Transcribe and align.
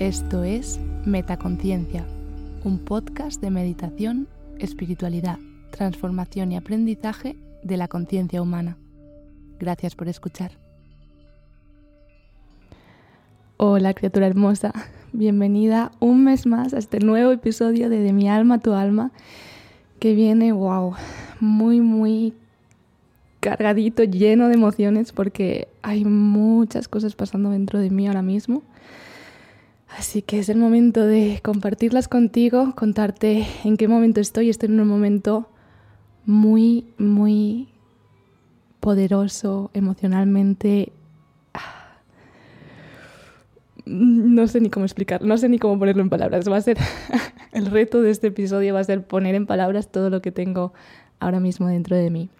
Esto 0.00 0.42
es 0.42 0.80
Metaconciencia, 1.04 2.04
un 2.64 2.78
podcast 2.80 3.40
de 3.40 3.52
meditación, 3.52 4.26
espiritualidad, 4.58 5.38
transformación 5.70 6.50
y 6.50 6.56
aprendizaje 6.56 7.36
de 7.62 7.76
la 7.76 7.86
conciencia 7.86 8.42
humana. 8.42 8.76
Gracias 9.60 9.94
por 9.94 10.08
escuchar. 10.08 10.50
Hola 13.56 13.94
criatura 13.94 14.26
hermosa, 14.26 14.72
bienvenida 15.12 15.92
un 16.00 16.24
mes 16.24 16.44
más 16.44 16.74
a 16.74 16.78
este 16.78 16.98
nuevo 16.98 17.30
episodio 17.30 17.88
de 17.88 18.00
De 18.00 18.12
mi 18.12 18.28
alma 18.28 18.56
a 18.56 18.60
tu 18.60 18.72
alma, 18.72 19.12
que 20.00 20.16
viene, 20.16 20.50
wow, 20.50 20.94
muy, 21.38 21.80
muy 21.80 22.34
cargadito, 23.38 24.02
lleno 24.02 24.48
de 24.48 24.54
emociones 24.54 25.12
porque 25.12 25.68
hay 25.82 26.04
muchas 26.04 26.88
cosas 26.88 27.14
pasando 27.14 27.50
dentro 27.50 27.78
de 27.78 27.90
mí 27.90 28.08
ahora 28.08 28.22
mismo 28.22 28.64
Así 29.96 30.22
que 30.22 30.40
es 30.40 30.48
el 30.48 30.56
momento 30.56 31.06
de 31.06 31.40
compartirlas 31.42 32.08
contigo, 32.08 32.74
contarte 32.74 33.46
en 33.62 33.76
qué 33.76 33.86
momento 33.86 34.20
estoy. 34.20 34.50
Estoy 34.50 34.68
en 34.68 34.80
un 34.80 34.88
momento 34.88 35.48
muy, 36.26 36.86
muy 36.98 37.68
poderoso 38.80 39.70
emocionalmente. 39.72 40.92
Ah, 41.52 41.98
no 43.86 44.48
sé 44.48 44.60
ni 44.60 44.68
cómo 44.68 44.84
explicar, 44.84 45.22
no 45.22 45.38
sé 45.38 45.48
ni 45.48 45.60
cómo 45.60 45.78
ponerlo 45.78 46.02
en 46.02 46.10
palabras. 46.10 46.50
Va 46.50 46.56
a 46.56 46.60
ser 46.60 46.76
el 47.52 47.66
reto 47.66 48.02
de 48.02 48.10
este 48.10 48.28
episodio, 48.28 48.74
va 48.74 48.80
a 48.80 48.84
ser 48.84 49.06
poner 49.06 49.36
en 49.36 49.46
palabras 49.46 49.92
todo 49.92 50.10
lo 50.10 50.20
que 50.20 50.32
tengo 50.32 50.72
ahora 51.20 51.38
mismo 51.38 51.68
dentro 51.68 51.96
de 51.96 52.10
mí. 52.10 52.30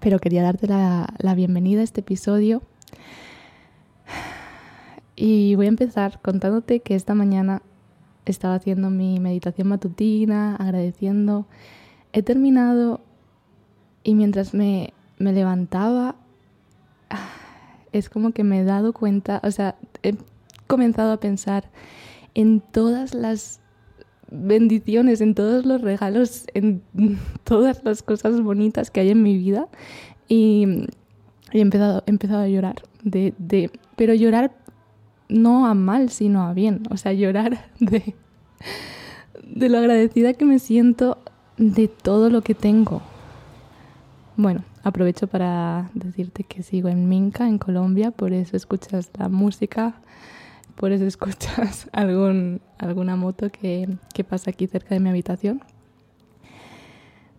Pero 0.00 0.20
quería 0.20 0.42
darte 0.42 0.68
la, 0.68 1.12
la 1.18 1.34
bienvenida 1.34 1.80
a 1.80 1.84
este 1.84 2.02
episodio 2.02 2.62
y 5.16 5.54
voy 5.54 5.66
a 5.66 5.70
empezar 5.70 6.20
contándote 6.20 6.80
que 6.80 6.94
esta 6.94 7.14
mañana 7.14 7.62
estaba 8.26 8.54
haciendo 8.54 8.90
mi 8.90 9.18
meditación 9.18 9.68
matutina, 9.68 10.56
agradeciendo. 10.56 11.46
He 12.12 12.22
terminado 12.22 13.00
y 14.04 14.14
mientras 14.14 14.52
me, 14.52 14.92
me 15.18 15.32
levantaba, 15.32 16.16
es 17.92 18.10
como 18.10 18.32
que 18.32 18.44
me 18.44 18.60
he 18.60 18.64
dado 18.64 18.92
cuenta, 18.92 19.40
o 19.42 19.50
sea, 19.50 19.76
he 20.02 20.14
comenzado 20.66 21.12
a 21.12 21.20
pensar 21.20 21.70
en 22.34 22.60
todas 22.60 23.14
las 23.14 23.60
bendiciones, 24.30 25.20
en 25.20 25.34
todos 25.34 25.64
los 25.64 25.80
regalos, 25.80 26.46
en 26.52 26.82
todas 27.44 27.82
las 27.84 28.02
cosas 28.02 28.42
bonitas 28.42 28.90
que 28.90 29.00
hay 29.00 29.10
en 29.10 29.22
mi 29.22 29.38
vida 29.38 29.68
y, 30.28 30.86
he, 31.52 31.60
empezado, 31.60 32.02
he 32.06 32.10
empezado 32.10 32.42
a 32.42 32.48
llorar, 32.48 32.82
de, 33.02 33.32
de, 33.38 33.70
pero 33.96 34.12
llorar 34.12 34.52
no 35.28 35.66
a 35.66 35.74
mal, 35.74 36.10
sino 36.10 36.42
a 36.42 36.52
bien. 36.52 36.82
O 36.90 36.96
sea, 36.96 37.12
llorar 37.12 37.70
de, 37.80 38.14
de 39.42 39.68
lo 39.68 39.78
agradecida 39.78 40.34
que 40.34 40.44
me 40.44 40.58
siento 40.58 41.18
de 41.56 41.88
todo 41.88 42.30
lo 42.30 42.42
que 42.42 42.54
tengo. 42.54 43.02
Bueno, 44.36 44.64
aprovecho 44.82 45.26
para 45.26 45.90
decirte 45.94 46.44
que 46.44 46.62
sigo 46.62 46.88
en 46.88 47.08
Minca, 47.08 47.48
en 47.48 47.58
Colombia, 47.58 48.10
por 48.10 48.32
eso 48.32 48.56
escuchas 48.56 49.10
la 49.18 49.28
música, 49.30 49.94
por 50.74 50.92
eso 50.92 51.06
escuchas 51.06 51.88
algún, 51.92 52.60
alguna 52.78 53.16
moto 53.16 53.50
que, 53.50 53.88
que 54.12 54.24
pasa 54.24 54.50
aquí 54.50 54.66
cerca 54.66 54.94
de 54.94 55.00
mi 55.00 55.08
habitación. 55.08 55.62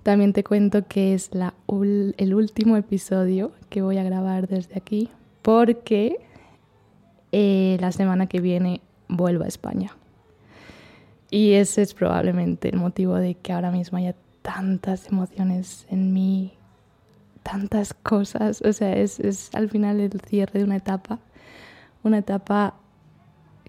También 0.01 0.31
te 0.31 0.43
cuento 0.43 0.87
que 0.87 1.13
es 1.13 1.29
el 1.33 2.33
último 2.33 2.77
episodio 2.77 3.51
que 3.69 3.81
voy 3.81 3.97
a 3.97 4.03
grabar 4.03 4.47
desde 4.47 4.77
aquí 4.77 5.09
porque 5.41 6.17
eh, 7.39 7.77
la 7.79 7.91
semana 7.91 8.25
que 8.25 8.41
viene 8.41 8.81
vuelvo 9.07 9.43
a 9.43 9.47
España. 9.47 9.95
Y 11.29 11.51
ese 11.51 11.83
es 11.83 11.93
probablemente 11.93 12.67
el 12.67 12.77
motivo 12.77 13.13
de 13.13 13.35
que 13.35 13.53
ahora 13.53 13.69
mismo 13.69 13.99
haya 13.99 14.15
tantas 14.41 15.07
emociones 15.07 15.85
en 15.91 16.13
mí, 16.13 16.53
tantas 17.43 17.93
cosas. 17.93 18.63
O 18.63 18.73
sea, 18.73 18.91
es, 18.93 19.19
es 19.19 19.53
al 19.53 19.69
final 19.69 19.99
el 19.99 20.19
cierre 20.19 20.57
de 20.57 20.65
una 20.65 20.77
etapa, 20.77 21.19
una 22.01 22.17
etapa 22.17 22.73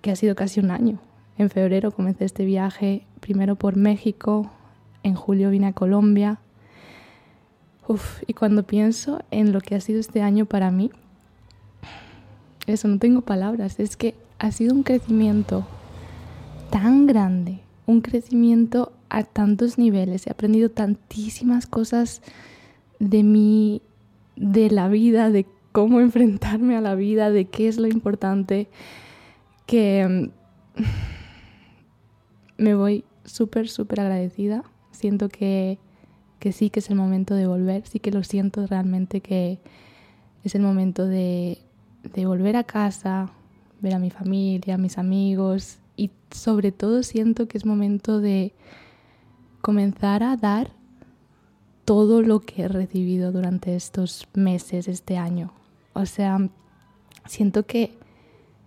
que 0.00 0.12
ha 0.12 0.16
sido 0.16 0.34
casi 0.34 0.60
un 0.60 0.70
año. 0.70 0.98
En 1.36 1.50
febrero 1.50 1.90
comencé 1.90 2.24
este 2.24 2.46
viaje, 2.46 3.04
primero 3.20 3.56
por 3.56 3.76
México, 3.76 4.50
en 5.02 5.14
julio 5.14 5.50
vine 5.50 5.66
a 5.66 5.72
Colombia. 5.74 6.40
Y 8.26 8.32
cuando 8.32 8.62
pienso 8.62 9.20
en 9.30 9.52
lo 9.52 9.60
que 9.60 9.74
ha 9.74 9.80
sido 9.82 10.00
este 10.00 10.22
año 10.22 10.46
para 10.46 10.70
mí, 10.70 10.90
eso, 12.70 12.88
no 12.88 12.98
tengo 12.98 13.22
palabras. 13.22 13.78
Es 13.80 13.96
que 13.96 14.14
ha 14.38 14.52
sido 14.52 14.74
un 14.74 14.82
crecimiento 14.82 15.66
tan 16.70 17.06
grande, 17.06 17.60
un 17.86 18.00
crecimiento 18.00 18.92
a 19.08 19.24
tantos 19.24 19.78
niveles. 19.78 20.26
He 20.26 20.30
aprendido 20.30 20.70
tantísimas 20.70 21.66
cosas 21.66 22.22
de 22.98 23.22
mí, 23.22 23.82
de 24.36 24.70
la 24.70 24.88
vida, 24.88 25.30
de 25.30 25.46
cómo 25.72 26.00
enfrentarme 26.02 26.76
a 26.76 26.80
la 26.80 26.94
vida, 26.94 27.30
de 27.30 27.46
qué 27.46 27.68
es 27.68 27.78
lo 27.78 27.86
importante, 27.86 28.68
que 29.66 30.30
mm, 30.76 30.82
me 32.62 32.74
voy 32.74 33.04
súper, 33.24 33.68
súper 33.68 34.00
agradecida. 34.00 34.64
Siento 34.90 35.28
que, 35.28 35.78
que 36.38 36.52
sí 36.52 36.70
que 36.70 36.80
es 36.80 36.90
el 36.90 36.96
momento 36.96 37.34
de 37.34 37.46
volver, 37.46 37.86
sí 37.86 38.00
que 38.00 38.10
lo 38.10 38.24
siento 38.24 38.66
realmente 38.66 39.20
que 39.20 39.60
es 40.44 40.54
el 40.54 40.62
momento 40.62 41.06
de 41.06 41.58
de 42.12 42.26
volver 42.26 42.56
a 42.56 42.64
casa, 42.64 43.30
ver 43.80 43.94
a 43.94 43.98
mi 43.98 44.10
familia, 44.10 44.74
a 44.74 44.78
mis 44.78 44.98
amigos 44.98 45.78
y 45.96 46.10
sobre 46.30 46.72
todo 46.72 47.02
siento 47.02 47.48
que 47.48 47.58
es 47.58 47.64
momento 47.64 48.20
de 48.20 48.52
comenzar 49.60 50.22
a 50.22 50.36
dar 50.36 50.70
todo 51.84 52.22
lo 52.22 52.40
que 52.40 52.62
he 52.62 52.68
recibido 52.68 53.32
durante 53.32 53.74
estos 53.74 54.28
meses, 54.34 54.88
este 54.88 55.16
año. 55.16 55.52
O 55.94 56.06
sea, 56.06 56.38
siento 57.26 57.66
que 57.66 57.96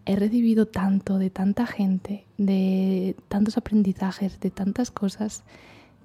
he 0.06 0.16
recibido 0.16 0.66
tanto 0.66 1.18
de 1.18 1.30
tanta 1.30 1.68
gente, 1.68 2.26
de 2.38 3.16
tantos 3.28 3.58
aprendizajes, 3.58 4.40
de 4.40 4.50
tantas 4.50 4.92
cosas 4.92 5.44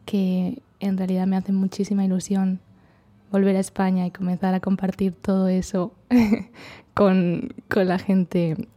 que 0.05 0.63
en 0.81 0.99
realidad 0.99 1.27
me 1.27 1.37
hacen 1.37 1.55
muchísima 1.55 2.05
ilusión 2.05 2.61
volver 3.31 3.57
a 3.57 3.61
España 3.61 4.07
y 4.07 4.11
comenzar 4.11 4.55
a 4.55 4.61
compartir 4.61 5.13
todo 5.13 5.49
eso 5.49 5.93
con, 6.95 7.55
la 7.75 7.99
gente 7.99 8.69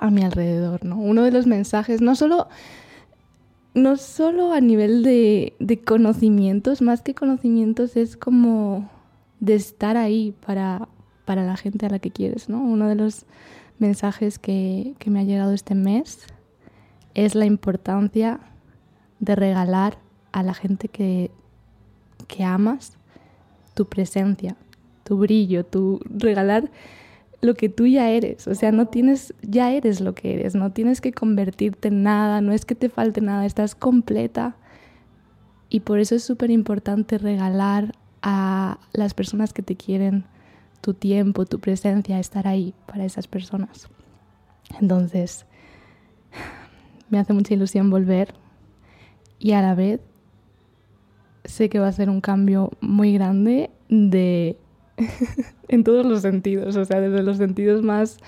a 0.00 0.10
mi 0.10 0.22
alrededor. 0.22 0.84
¿no? 0.84 0.96
Uno 0.96 1.22
de 1.22 1.30
los 1.30 1.46
mensajes, 1.46 2.00
no 2.00 2.14
solo, 2.14 2.48
no 3.74 3.96
solo 3.96 4.52
a 4.52 4.60
nivel 4.60 5.02
de, 5.02 5.82
conocimientos, 5.84 6.82
más 6.82 7.02
que 7.02 7.14
conocimientos, 7.14 7.96
es 7.96 8.16
como 8.16 8.90
de 9.40 9.54
estar 9.54 9.96
ahí 9.96 10.34
para, 10.46 10.88
para 11.24 11.44
la 11.44 11.56
gente 11.56 11.86
a 11.86 11.90
la 11.90 11.98
que 11.98 12.10
quieres. 12.10 12.48
¿no? 12.48 12.62
Uno 12.62 12.88
de 12.88 12.94
los 12.94 13.26
mensajes 13.78 14.38
que, 14.38 14.94
que 14.98 15.10
me 15.10 15.20
ha 15.20 15.24
llegado 15.24 15.52
este 15.52 15.74
mes 15.74 16.26
es 17.14 17.34
la 17.34 17.44
importancia 17.44 18.40
de 19.20 19.36
regalar 19.36 19.98
a 20.32 20.42
la 20.42 20.54
gente 20.54 20.88
que 20.88 21.30
que 22.26 22.44
amas 22.44 22.96
tu 23.74 23.86
presencia, 23.86 24.56
tu 25.04 25.16
brillo, 25.18 25.64
tu 25.64 26.00
regalar 26.04 26.70
lo 27.40 27.54
que 27.54 27.68
tú 27.68 27.86
ya 27.86 28.08
eres. 28.10 28.46
O 28.46 28.54
sea, 28.54 28.72
no 28.72 28.86
tienes, 28.86 29.34
ya 29.42 29.72
eres 29.72 30.00
lo 30.00 30.14
que 30.14 30.34
eres, 30.34 30.54
no 30.54 30.72
tienes 30.72 31.00
que 31.00 31.12
convertirte 31.12 31.88
en 31.88 32.02
nada, 32.02 32.40
no 32.40 32.52
es 32.52 32.64
que 32.64 32.74
te 32.74 32.88
falte 32.88 33.20
nada, 33.20 33.44
estás 33.44 33.74
completa. 33.74 34.56
Y 35.68 35.80
por 35.80 35.98
eso 35.98 36.14
es 36.14 36.22
súper 36.22 36.50
importante 36.50 37.18
regalar 37.18 37.92
a 38.22 38.78
las 38.92 39.14
personas 39.14 39.52
que 39.52 39.62
te 39.62 39.76
quieren 39.76 40.24
tu 40.80 40.94
tiempo, 40.94 41.44
tu 41.46 41.58
presencia, 41.58 42.18
estar 42.18 42.46
ahí 42.46 42.74
para 42.86 43.04
esas 43.04 43.26
personas. 43.26 43.88
Entonces, 44.80 45.46
me 47.10 47.18
hace 47.18 47.32
mucha 47.32 47.54
ilusión 47.54 47.90
volver 47.90 48.34
y 49.38 49.52
a 49.52 49.62
la 49.62 49.74
vez 49.74 50.00
sé 51.44 51.68
que 51.68 51.78
va 51.78 51.88
a 51.88 51.92
ser 51.92 52.10
un 52.10 52.20
cambio 52.20 52.70
muy 52.80 53.12
grande 53.12 53.70
de 53.88 54.56
en 55.68 55.84
todos 55.84 56.06
los 56.06 56.22
sentidos, 56.22 56.76
o 56.76 56.84
sea, 56.84 57.00
desde 57.00 57.22
los 57.22 57.38
sentidos 57.38 57.82
más, 57.82 58.18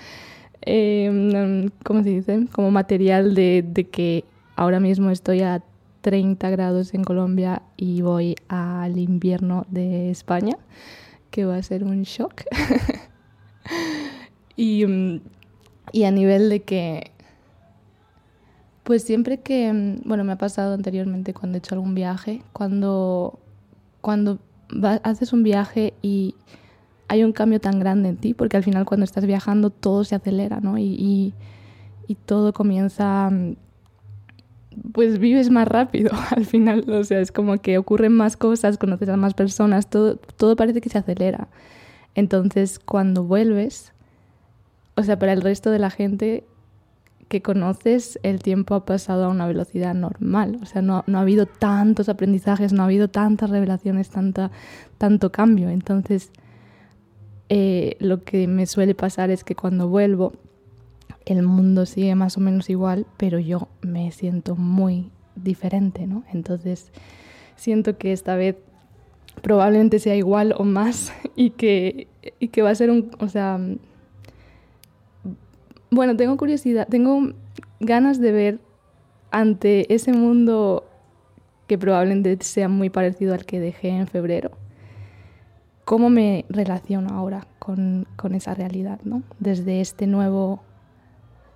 eh, 0.61 1.69
¿cómo 1.83 2.03
se 2.03 2.09
dice? 2.09 2.47
Como 2.51 2.71
material 2.71 3.35
de, 3.35 3.63
de 3.67 3.85
que 3.85 4.25
ahora 4.55 4.79
mismo 4.79 5.11
estoy 5.11 5.41
a 5.41 5.63
30 6.01 6.49
grados 6.51 6.93
en 6.93 7.03
Colombia 7.03 7.63
y 7.77 8.01
voy 8.01 8.35
al 8.47 8.97
invierno 8.97 9.65
de 9.69 10.11
España, 10.11 10.57
que 11.31 11.45
va 11.45 11.57
a 11.57 11.63
ser 11.63 11.83
un 11.83 12.03
shock. 12.03 12.43
y, 14.55 14.85
y 15.91 16.03
a 16.03 16.11
nivel 16.11 16.49
de 16.49 16.61
que, 16.61 17.11
pues 18.85 19.01
siempre 19.01 19.39
que, 19.39 19.99
bueno, 20.05 20.23
me 20.23 20.33
ha 20.33 20.37
pasado 20.37 20.75
anteriormente 20.75 21.33
cuando 21.33 21.57
he 21.57 21.59
hecho 21.59 21.73
algún 21.73 21.95
viaje, 21.95 22.43
cuando, 22.53 23.39
cuando 23.99 24.37
haces 25.01 25.33
un 25.33 25.41
viaje 25.41 25.95
y 26.03 26.35
hay 27.07 27.23
un 27.23 27.31
cambio 27.31 27.59
tan 27.59 27.79
grande 27.79 28.09
en 28.09 28.17
ti, 28.17 28.35
porque 28.35 28.57
al 28.57 28.63
final 28.63 28.85
cuando 28.85 29.03
estás 29.03 29.25
viajando 29.25 29.71
todo 29.71 30.03
se 30.03 30.13
acelera, 30.13 30.59
¿no? 30.59 30.77
Y, 30.77 31.33
y, 32.07 32.15
todo 32.27 32.53
comienza, 32.53 33.31
pues 34.91 35.17
vives 35.17 35.49
más 35.49 35.67
rápido 35.67 36.11
al 36.35 36.45
final, 36.45 36.87
o 36.87 37.03
sea, 37.03 37.21
es 37.21 37.31
como 37.31 37.57
que 37.57 37.79
ocurren 37.79 38.13
más 38.13 38.37
cosas, 38.37 38.77
conoces 38.77 39.09
a 39.09 39.17
más 39.17 39.33
personas, 39.33 39.89
todo, 39.89 40.17
todo 40.17 40.55
parece 40.55 40.79
que 40.79 40.89
se 40.89 40.99
acelera. 40.99 41.47
Entonces, 42.13 42.77
cuando 42.77 43.23
vuelves, 43.23 43.93
o 44.95 45.01
sea, 45.01 45.17
para 45.17 45.33
el 45.33 45.41
resto 45.41 45.71
de 45.71 45.79
la 45.79 45.89
gente 45.89 46.43
que 47.27 47.41
conoces, 47.41 48.19
el 48.23 48.41
tiempo 48.41 48.75
ha 48.75 48.85
pasado 48.85 49.25
a 49.25 49.29
una 49.29 49.47
velocidad 49.47 49.93
normal. 49.93 50.59
O 50.61 50.65
sea, 50.65 50.81
no, 50.81 51.03
no 51.07 51.17
ha 51.17 51.21
habido 51.21 51.45
tantos 51.45 52.09
aprendizajes, 52.09 52.73
no 52.73 52.83
ha 52.83 52.85
habido 52.85 53.07
tantas 53.07 53.49
revelaciones, 53.49 54.09
tanta, 54.09 54.51
tanto 54.97 55.31
cambio. 55.31 55.69
Entonces, 55.69 56.31
eh, 57.49 57.97
lo 57.99 58.23
que 58.23 58.47
me 58.47 58.65
suele 58.65 58.95
pasar 58.95 59.29
es 59.31 59.43
que 59.43 59.55
cuando 59.55 59.87
vuelvo, 59.87 60.33
el 61.25 61.41
mundo 61.43 61.85
sigue 61.85 62.13
más 62.15 62.37
o 62.37 62.41
menos 62.41 62.69
igual, 62.69 63.07
pero 63.17 63.39
yo 63.39 63.67
me 63.81 64.11
siento 64.11 64.55
muy 64.55 65.11
diferente, 65.35 66.07
¿no? 66.07 66.23
Entonces, 66.31 66.91
siento 67.55 67.97
que 67.97 68.11
esta 68.11 68.35
vez 68.35 68.55
probablemente 69.41 69.99
sea 69.99 70.15
igual 70.15 70.53
o 70.57 70.63
más 70.63 71.11
y 71.35 71.51
que, 71.51 72.07
y 72.39 72.49
que 72.49 72.61
va 72.61 72.69
a 72.69 72.75
ser 72.75 72.91
un, 72.91 73.11
o 73.19 73.27
sea, 73.27 73.59
bueno, 75.95 76.15
tengo 76.15 76.35
curiosidad, 76.37 76.87
tengo 76.89 77.31
ganas 77.79 78.19
de 78.19 78.31
ver 78.31 78.59
ante 79.31 79.93
ese 79.93 80.13
mundo 80.13 80.85
que 81.67 81.77
probablemente 81.77 82.37
sea 82.43 82.67
muy 82.69 82.89
parecido 82.89 83.33
al 83.33 83.45
que 83.45 83.59
dejé 83.59 83.89
en 83.89 84.07
febrero, 84.07 84.51
cómo 85.85 86.09
me 86.09 86.45
relaciono 86.49 87.09
ahora 87.15 87.47
con, 87.59 88.05
esa 88.33 88.53
realidad, 88.53 88.99
¿no? 89.03 89.23
Desde 89.39 89.81
este 89.81 90.05
nuevo 90.05 90.61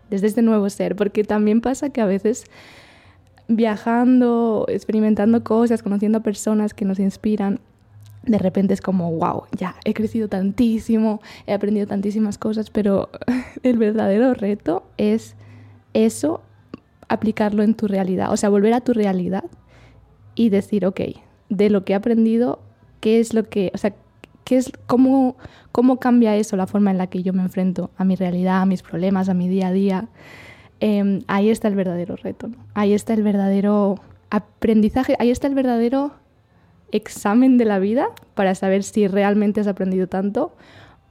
desde 0.09 0.25
este 0.25 0.41
nuevo 0.41 0.67
ser, 0.71 0.95
porque 0.95 1.23
también 1.23 1.61
pasa 1.61 1.89
que 1.91 2.01
a 2.01 2.05
veces 2.07 2.45
viajando, 3.47 4.65
experimentando 4.67 5.43
cosas, 5.43 5.83
conociendo 5.83 6.17
a 6.17 6.23
personas 6.23 6.73
que 6.73 6.85
nos 6.85 6.97
inspiran, 6.97 7.59
de 8.23 8.37
repente 8.37 8.73
es 8.73 8.81
como, 8.81 9.11
wow, 9.11 9.43
ya 9.57 9.75
he 9.85 9.93
crecido 9.93 10.27
tantísimo, 10.27 11.21
he 11.47 11.53
aprendido 11.53 11.87
tantísimas 11.87 12.37
cosas, 12.37 12.69
pero 12.69 13.09
el 13.63 13.77
verdadero 13.77 14.33
reto 14.33 14.83
es 14.97 15.35
eso, 15.93 16.41
aplicarlo 17.07 17.63
en 17.63 17.73
tu 17.73 17.87
realidad, 17.87 18.31
o 18.31 18.37
sea, 18.37 18.49
volver 18.49 18.73
a 18.73 18.81
tu 18.81 18.93
realidad 18.93 19.45
y 20.35 20.49
decir, 20.49 20.85
ok, 20.85 21.01
de 21.49 21.69
lo 21.69 21.83
que 21.83 21.93
he 21.93 21.95
aprendido, 21.95 22.59
¿qué 22.99 23.19
es 23.19 23.33
lo 23.33 23.43
que, 23.43 23.71
o 23.73 23.77
sea, 23.77 23.93
qué 24.43 24.57
es, 24.57 24.71
cómo, 24.85 25.35
cómo 25.71 25.97
cambia 25.97 26.35
eso 26.35 26.55
la 26.55 26.67
forma 26.67 26.91
en 26.91 26.97
la 26.97 27.07
que 27.07 27.23
yo 27.23 27.33
me 27.33 27.41
enfrento 27.41 27.91
a 27.97 28.03
mi 28.03 28.15
realidad, 28.15 28.61
a 28.61 28.65
mis 28.65 28.83
problemas, 28.83 29.29
a 29.29 29.33
mi 29.33 29.47
día 29.47 29.67
a 29.67 29.71
día? 29.71 30.09
Em, 30.79 31.21
ahí 31.27 31.49
está 31.49 31.67
el 31.67 31.75
verdadero 31.75 32.15
reto, 32.15 32.49
ahí 32.73 32.93
está 32.93 33.13
el 33.13 33.23
verdadero 33.23 33.95
aprendizaje, 34.29 35.15
ahí 35.19 35.29
está 35.29 35.47
el 35.47 35.55
verdadero 35.55 36.13
examen 36.91 37.57
de 37.57 37.65
la 37.65 37.79
vida 37.79 38.09
para 38.35 38.55
saber 38.55 38.83
si 38.83 39.07
realmente 39.07 39.61
has 39.61 39.67
aprendido 39.67 40.07
tanto 40.07 40.53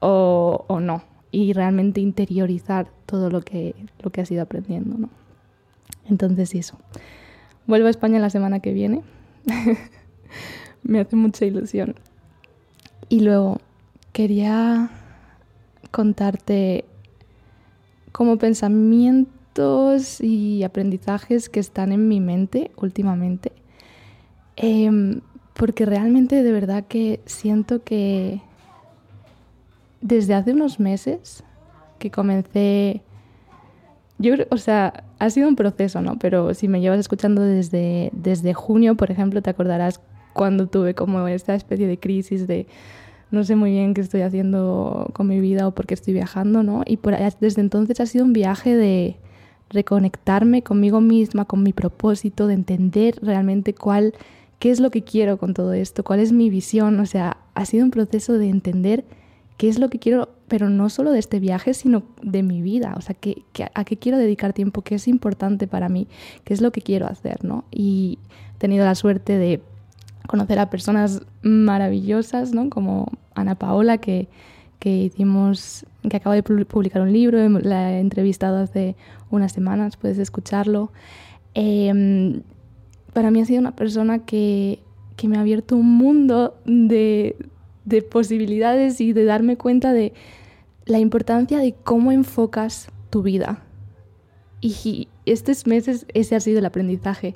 o, 0.01 0.79
no 0.81 1.03
y 1.31 1.53
realmente 1.53 2.01
interiorizar 2.01 2.89
todo 3.07 3.31
lo 3.31 3.43
que, 3.43 3.75
lo 4.01 4.11
que 4.11 4.21
has 4.21 4.31
ido 4.31 4.43
aprendiendo. 4.43 4.97
¿no? 4.97 5.11
Entonces 6.09 6.55
eso. 6.55 6.79
Vuelvo 7.67 7.87
a 7.87 7.91
España 7.91 8.19
la 8.19 8.31
semana 8.31 8.61
que 8.61 8.73
viene. 8.73 9.03
Me 10.83 11.01
hace 11.01 11.17
mucha 11.17 11.45
ilusión. 11.45 11.97
Y 13.09 13.21
luego 13.21 13.61
quería 14.13 14.91
contarte 15.91 16.85
como 18.13 18.39
pensamientos 18.39 20.21
y 20.21 20.63
aprendizajes 20.63 21.49
que 21.49 21.61
están 21.61 21.93
en 21.93 22.09
mi 22.09 22.21
mente 22.21 22.71
últimamente. 22.77 23.53
Eh, 24.57 25.21
porque 25.59 25.85
realmente 25.85 26.45
de 26.45 26.53
verdad 26.53 26.85
que 26.87 27.19
siento 27.27 27.83
que 27.83 28.41
desde 30.01 30.35
hace 30.35 30.53
unos 30.53 30.79
meses 30.79 31.43
que 31.99 32.13
comencé, 32.13 33.03
yo 34.19 34.35
o 34.51 34.57
sea, 34.57 35.03
ha 35.19 35.31
sido 35.31 35.49
un 35.49 35.57
proceso, 35.57 36.01
¿no? 36.01 36.17
Pero 36.17 36.55
si 36.55 36.69
me 36.69 36.81
llevas 36.81 37.01
escuchando 37.01 37.43
desde, 37.43 38.11
desde 38.13 38.55
junio, 38.55 38.95
por 38.95 39.11
ejemplo, 39.11 39.43
te 39.43 39.51
acordarás 39.51 40.01
cuando 40.33 40.69
tuve 40.69 40.95
como 40.95 41.27
esta 41.27 41.57
especie 41.57 41.89
de 41.89 41.99
crisis 41.99 42.47
de 42.47 42.69
no 43.33 43.43
sé 43.43 43.57
muy 43.57 43.73
bien 43.73 43.95
qué 43.95 44.01
estoy 44.01 44.21
haciendo 44.21 45.11
con 45.13 45.27
mi 45.27 45.41
vida 45.41 45.67
o 45.67 45.73
por 45.73 45.87
qué 45.87 45.95
estoy 45.95 46.15
viajando, 46.15 46.63
¿no? 46.63 46.83
Y 46.87 46.99
por, 46.99 47.17
desde 47.41 47.63
entonces 47.63 47.99
ha 47.99 48.07
sido 48.07 48.25
un 48.25 48.33
viaje 48.33 48.77
de 48.77 49.17
reconectarme 49.71 50.63
conmigo 50.63 51.01
misma, 51.01 51.47
con 51.47 51.65
mi 51.65 51.73
propósito, 51.73 52.47
de 52.47 52.55
entender 52.55 53.19
realmente 53.23 53.75
cuál 53.75 54.15
qué 54.59 54.71
es 54.71 54.81
lo 54.81 54.91
que 54.91 55.03
quiero 55.03 55.39
con 55.39 55.55
todo 55.55 55.73
esto, 55.73 56.05
cuál 56.05 56.21
es 56.21 56.33
mi 56.33 56.51
visión. 56.51 56.99
O 57.01 57.07
sea, 57.07 57.39
ha 57.55 57.65
sido 57.65 57.85
un 57.85 57.91
proceso 57.91 58.35
de 58.35 58.49
entender 58.49 59.05
qué 59.57 59.69
es 59.69 59.79
lo 59.79 59.89
que 59.89 59.99
quiero, 59.99 60.31
pero 60.49 60.69
no 60.69 60.89
solo 60.89 61.13
de 61.13 61.19
este 61.19 61.41
viaje, 61.41 61.75
sino 61.75 62.03
de 62.23 62.43
mi 62.43 62.63
vida. 62.63 62.95
O 62.97 63.01
sea, 63.01 63.15
qué, 63.15 63.45
a 63.75 63.85
qué 63.85 63.97
quiero 63.97 64.19
dedicar 64.19 64.53
tiempo, 64.53 64.83
qué 64.83 64.97
es 64.97 65.09
importante 65.09 65.67
para 65.67 65.89
mí, 65.89 66.09
qué 66.45 66.55
es 66.55 66.61
lo 66.61 66.73
que 66.73 66.81
quiero 66.81 67.07
hacer, 67.07 67.45
¿no? 67.45 67.65
Y 67.71 68.19
he 68.55 68.59
tenido 68.59 68.85
la 68.85 68.95
suerte 68.95 69.39
de 69.39 69.63
conocer 70.27 70.59
a 70.59 70.71
personas 70.71 71.23
maravillosas, 71.43 72.53
¿no? 72.53 72.69
Como 72.69 73.11
Ana 73.35 73.55
Paola, 73.55 73.99
que, 73.99 74.29
que 74.79 74.91
hicimos, 74.91 75.87
que 76.09 76.17
acaba 76.17 76.35
de 76.35 76.43
publicar 76.43 77.03
un 77.03 77.13
libro, 77.13 77.49
la 77.61 77.93
he 77.93 78.01
entrevistado 78.01 78.59
hace 78.59 78.97
unas 79.31 79.53
semanas, 79.53 79.97
puedes 79.97 80.19
escucharlo. 80.19 80.93
Eh, 81.55 82.43
para 83.13 83.31
mí 83.31 83.41
ha 83.41 83.45
sido 83.45 83.61
una 83.61 83.77
persona 83.77 84.25
que, 84.25 84.81
me 85.25 85.37
ha 85.37 85.41
abierto 85.41 85.77
un 85.77 85.97
mundo 85.97 86.57
de, 86.65 87.37
posibilidades 88.11 89.01
y 89.01 89.13
de 89.13 89.25
darme 89.25 89.57
cuenta 89.57 89.93
de 89.93 90.13
la 90.87 90.99
importancia 90.99 91.59
de 91.59 91.75
cómo 91.75 92.13
enfocas 92.13 92.89
tu 93.11 93.23
vida. 93.23 93.63
Y 94.61 95.09
estos 95.27 95.67
meses 95.67 96.07
ese 96.15 96.37
ha 96.37 96.41
sido 96.41 96.59
el 96.59 96.67
aprendizaje. 96.67 97.35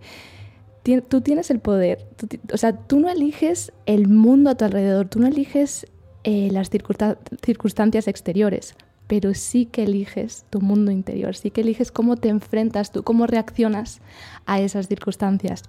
Tú 1.08 1.20
tienes 1.20 1.50
el 1.50 1.60
poder, 1.60 2.06
o 2.52 2.56
sea, 2.56 2.76
tú 2.76 2.98
no 2.98 3.08
eliges 3.08 3.72
el 3.86 4.08
mundo 4.08 4.50
a 4.50 4.56
tu 4.56 4.64
alrededor, 4.64 5.08
tú 5.08 5.20
no 5.20 5.28
eliges 5.28 5.86
eh, 6.24 6.48
las 6.50 6.70
circunstancias 6.70 8.08
exteriores, 8.08 8.74
pero 9.12 9.34
sí 9.34 9.66
que 9.66 9.82
eliges 9.82 10.46
tu 10.48 10.62
mundo 10.62 10.90
interior, 10.90 11.36
sí 11.36 11.50
que 11.50 11.60
eliges 11.60 11.92
cómo 11.92 12.16
te 12.16 12.30
enfrentas 12.30 12.92
tú, 12.92 13.02
cómo 13.02 13.26
reaccionas 13.26 14.00
a 14.46 14.58
esas 14.58 14.88
circunstancias 14.88 15.64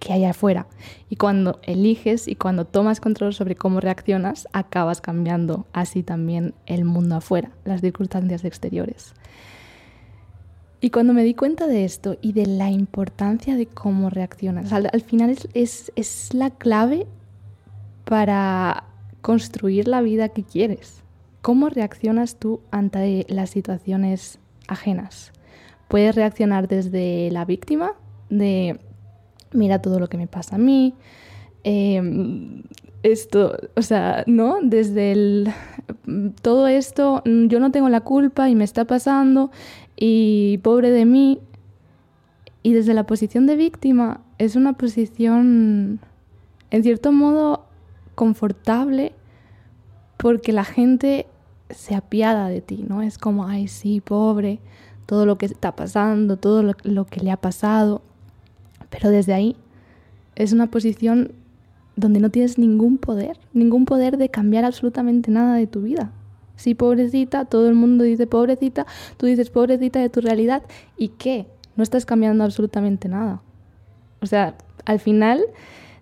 que 0.00 0.12
hay 0.12 0.24
afuera. 0.24 0.66
Y 1.08 1.14
cuando 1.14 1.60
eliges 1.62 2.26
y 2.26 2.34
cuando 2.34 2.64
tomas 2.64 2.98
control 2.98 3.34
sobre 3.34 3.54
cómo 3.54 3.78
reaccionas, 3.78 4.48
acabas 4.52 5.00
cambiando 5.00 5.64
así 5.72 6.02
también 6.02 6.54
el 6.66 6.84
mundo 6.84 7.14
afuera, 7.14 7.52
las 7.64 7.82
circunstancias 7.82 8.44
exteriores. 8.44 9.14
Y 10.80 10.90
cuando 10.90 11.12
me 11.12 11.22
di 11.22 11.34
cuenta 11.34 11.68
de 11.68 11.84
esto 11.84 12.18
y 12.20 12.32
de 12.32 12.46
la 12.46 12.72
importancia 12.72 13.54
de 13.54 13.66
cómo 13.66 14.10
reaccionas, 14.10 14.72
al, 14.72 15.02
final 15.02 15.30
es, 15.30 15.46
es, 15.54 15.92
es 15.94 16.34
la 16.34 16.50
clave 16.50 17.06
para 18.04 18.88
construir 19.20 19.86
la 19.86 20.00
vida 20.00 20.30
que 20.30 20.42
quieres. 20.42 21.05
¿Cómo 21.46 21.68
reaccionas 21.68 22.40
tú 22.40 22.58
ante 22.72 23.24
las 23.28 23.50
situaciones 23.50 24.40
ajenas? 24.66 25.30
Puedes 25.86 26.12
reaccionar 26.16 26.66
desde 26.66 27.30
la 27.30 27.44
víctima, 27.44 27.92
de 28.30 28.80
mira 29.52 29.80
todo 29.80 30.00
lo 30.00 30.08
que 30.08 30.16
me 30.16 30.26
pasa 30.26 30.56
a 30.56 30.58
mí, 30.58 30.94
em, 31.62 32.64
esto, 33.04 33.56
o 33.76 33.82
sea, 33.82 34.24
¿no? 34.26 34.58
Desde 34.60 35.12
el 35.12 35.52
todo 36.42 36.66
esto, 36.66 37.22
yo 37.24 37.60
no 37.60 37.70
tengo 37.70 37.88
la 37.90 38.00
culpa 38.00 38.50
y 38.50 38.56
me 38.56 38.64
está 38.64 38.84
pasando 38.84 39.52
y 39.94 40.58
pobre 40.64 40.90
de 40.90 41.04
mí. 41.04 41.38
Y 42.64 42.72
desde 42.72 42.92
la 42.92 43.06
posición 43.06 43.46
de 43.46 43.54
víctima 43.54 44.20
es 44.38 44.56
una 44.56 44.72
posición, 44.72 46.00
en 46.72 46.82
cierto 46.82 47.12
modo, 47.12 47.66
confortable 48.16 49.12
porque 50.16 50.52
la 50.52 50.64
gente 50.64 51.26
se 51.70 51.94
apiada 51.94 52.48
de 52.48 52.60
ti, 52.60 52.84
¿no? 52.88 53.02
Es 53.02 53.18
como, 53.18 53.46
ay, 53.46 53.68
sí, 53.68 54.00
pobre, 54.00 54.60
todo 55.06 55.26
lo 55.26 55.38
que 55.38 55.46
está 55.46 55.74
pasando, 55.74 56.36
todo 56.36 56.62
lo, 56.62 57.06
que 57.06 57.20
le 57.20 57.30
ha 57.30 57.36
pasado. 57.36 58.02
Pero 58.90 59.10
desde 59.10 59.34
ahí 59.34 59.56
es 60.34 60.52
una 60.52 60.70
posición 60.70 61.32
donde 61.96 62.20
no 62.20 62.30
tienes 62.30 62.58
ningún 62.58 62.98
poder, 62.98 63.38
ningún 63.52 63.84
poder 63.84 64.18
de 64.18 64.28
cambiar 64.28 64.64
absolutamente 64.64 65.30
nada 65.30 65.54
de 65.54 65.66
tu 65.66 65.82
vida. 65.82 66.12
Sí, 66.56 66.74
pobrecita, 66.74 67.44
todo 67.44 67.68
el 67.68 67.74
mundo 67.74 68.04
dice 68.04 68.26
pobrecita, 68.26 68.86
tú 69.16 69.26
dices 69.26 69.50
pobrecita 69.50 70.00
de 70.00 70.08
tu 70.08 70.20
realidad. 70.20 70.62
¿Y 70.96 71.08
qué? 71.08 71.46
No 71.76 71.82
estás 71.82 72.06
cambiando 72.06 72.44
absolutamente 72.44 73.08
nada. 73.08 73.42
O 74.20 74.26
sea, 74.26 74.56
al 74.84 74.98
final 74.98 75.44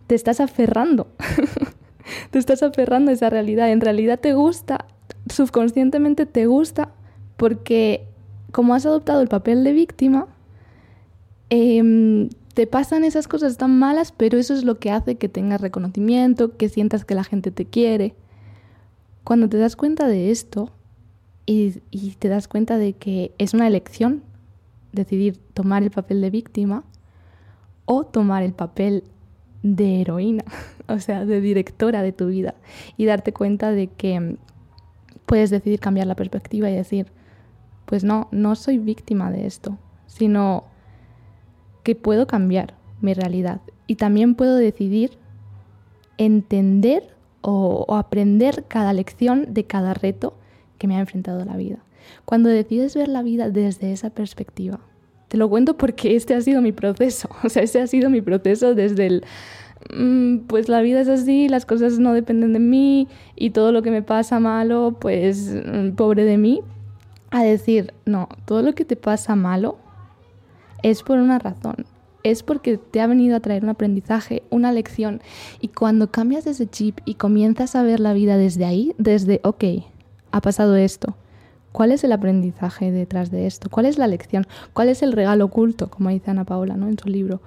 te 0.07 0.15
estás 0.15 0.41
aferrando. 0.41 1.09
te 2.31 2.39
estás 2.39 2.63
aferrando 2.63 3.11
a 3.11 3.15
esa 3.15 3.31
realidad. 3.31 3.71
En 3.71 3.81
realidad 3.81 4.21
te 4.21 4.35
gusta, 4.35 4.87
subconscientemente 5.31 6.27
te 6.27 6.47
gusta, 6.47 6.91
porque 7.37 8.07
como 8.53 8.75
has 8.75 8.87
adoptado 8.87 9.21
el 9.21 9.29
papel 9.29 9.65
de 9.65 9.73
víctima, 9.73 10.27
em, 11.51 12.29
te 12.55 12.67
pasan 12.67 13.05
esas 13.05 13.27
cosas 13.27 13.57
tan 13.57 13.79
malas, 13.79 14.13
pero 14.13 14.39
eso 14.39 14.55
es 14.55 14.65
lo 14.65 14.79
que 14.79 14.91
hace 14.91 15.17
que 15.17 15.29
tengas 15.29 15.61
reconocimiento, 15.61 16.57
que 16.57 16.69
sientas 16.69 17.05
que 17.05 17.17
la 17.17 17.25
gente 17.25 17.51
te 17.51 17.65
quiere. 17.65 18.15
Cuando 19.25 19.49
te 19.49 19.59
das 19.59 19.75
cuenta 19.75 20.07
de 20.07 20.31
esto 20.31 20.71
y, 21.47 21.81
y 21.91 22.13
te 22.13 22.29
das 22.29 22.47
cuenta 22.47 22.79
de 22.79 22.93
que 22.93 23.33
es 23.39 23.55
una 23.55 23.67
elección 23.67 24.23
decidir 24.93 25.39
tomar 25.53 25.83
el 25.83 25.91
papel 25.91 26.21
de 26.21 26.31
víctima 26.31 26.85
o 27.87 28.05
tomar 28.05 28.43
el 28.43 28.53
papel 28.53 29.03
de 29.65 30.01
heroína, 30.01 30.45
o 30.89 31.01
sea, 31.01 31.25
de 31.25 31.41
directora 31.41 32.03
de 32.03 32.13
tu 32.13 32.29
vida 32.29 32.55
y 32.97 33.07
darte 33.07 33.33
cuenta 33.33 33.73
de 33.73 33.89
que 33.89 34.37
puedes 35.27 35.51
decidir 35.51 35.81
cambiar 35.81 36.07
la 36.07 36.17
perspectiva 36.17 36.71
y 36.71 36.75
decir, 36.75 37.07
pues 37.87 38.05
no, 38.05 38.29
no 38.31 38.55
soy 38.55 38.79
víctima 38.79 39.31
de 39.31 39.47
esto, 39.47 39.79
sino 40.07 40.65
que 41.83 41.95
puedo 41.95 42.27
cambiar 42.27 42.75
mi 43.01 43.15
realidad 43.15 43.61
y 43.87 43.97
también 43.97 44.35
puedo 44.35 44.57
decidir 44.57 45.19
entender 46.17 47.15
o, 47.43 47.85
aprender 47.95 48.65
cada 48.69 48.93
lección 48.93 49.53
de 49.53 49.65
cada 49.65 49.93
reto 49.93 50.35
que 50.79 50.89
me 50.89 50.97
ha 50.97 51.01
enfrentado 51.01 51.45
la 51.45 51.57
vida. 51.57 51.79
Cuando 52.25 52.49
decides 52.49 52.97
ver 52.97 53.09
la 53.09 53.23
vida 53.23 53.51
desde 53.51 53.93
esa 53.93 54.11
perspectiva, 54.11 54.81
te 55.29 55.37
lo 55.37 55.49
cuento 55.49 55.77
porque 55.77 56.17
este 56.17 56.35
ha 56.35 56.41
sido 56.41 56.63
mi 56.63 56.73
proceso, 56.73 57.29
o 57.45 57.49
sea, 57.49 57.63
este 57.63 57.81
ha 57.81 57.87
sido 57.87 58.09
mi 58.09 58.23
proceso 58.23 58.75
desde 58.75 59.07
el, 59.07 59.25
pues 60.47 60.69
la 60.69 60.81
vida 60.81 61.01
es 61.01 61.09
así, 61.09 61.49
las 61.49 61.67
cosas 61.67 61.99
no 61.99 62.13
dependen 62.13 62.53
de 62.53 62.59
mí 62.59 63.09
y 63.37 63.51
todo 63.51 63.73
lo 63.73 63.83
que 63.83 63.91
me 63.91 64.03
pasa 64.03 64.41
malo, 64.41 64.97
pues 65.01 65.55
mm, 65.55 65.91
pobre 65.91 66.25
de 66.25 66.39
mí, 66.39 66.61
a 67.31 67.43
decir, 67.43 67.93
no, 68.05 68.29
todo 68.45 68.63
lo 68.63 68.75
que 68.75 68.85
te 68.85 68.97
pasa 68.97 69.37
malo 69.37 69.79
es 70.83 71.03
por 71.03 71.19
una 71.19 71.39
razón. 71.39 71.87
Es 72.23 72.43
porque 72.43 72.79
te 72.79 73.01
ha 73.01 73.07
venido 73.07 73.37
a 73.37 73.41
traer 73.41 73.65
un 73.65 73.71
aprendizaje, 73.71 74.43
una 74.51 74.73
lección. 74.73 75.21
Y 75.61 75.69
cuando 75.69 76.11
cambias 76.11 76.47
ese 76.47 76.67
chip 76.67 77.01
y 77.05 77.15
comienzas 77.15 77.77
a 77.77 77.83
ver 77.83 78.01
la 78.01 78.15
vida 78.15 78.37
desde 78.39 78.65
ahí, 78.65 78.95
desde, 78.97 79.41
ok, 79.45 79.65
ha 80.31 80.41
pasado 80.41 80.77
esto. 80.77 81.17
¿Cuál 81.73 81.91
es 81.91 82.05
el 82.05 82.13
aprendizaje 82.13 82.93
detrás 82.93 83.31
de 83.31 83.47
esto? 83.47 83.69
¿Cuál 83.69 83.87
es 83.87 83.99
la 83.99 84.07
lección? 84.07 84.47
¿Cuál 84.73 84.89
es 84.89 85.03
el 85.03 85.13
regalo 85.13 85.47
oculto, 85.47 85.91
como 85.91 86.11
dice 86.11 86.31
Ana 86.31 86.45
Paola 86.45 86.77
¿no? 86.77 86.87
en 86.87 86.99
su 86.99 87.09
libro? 87.09 87.43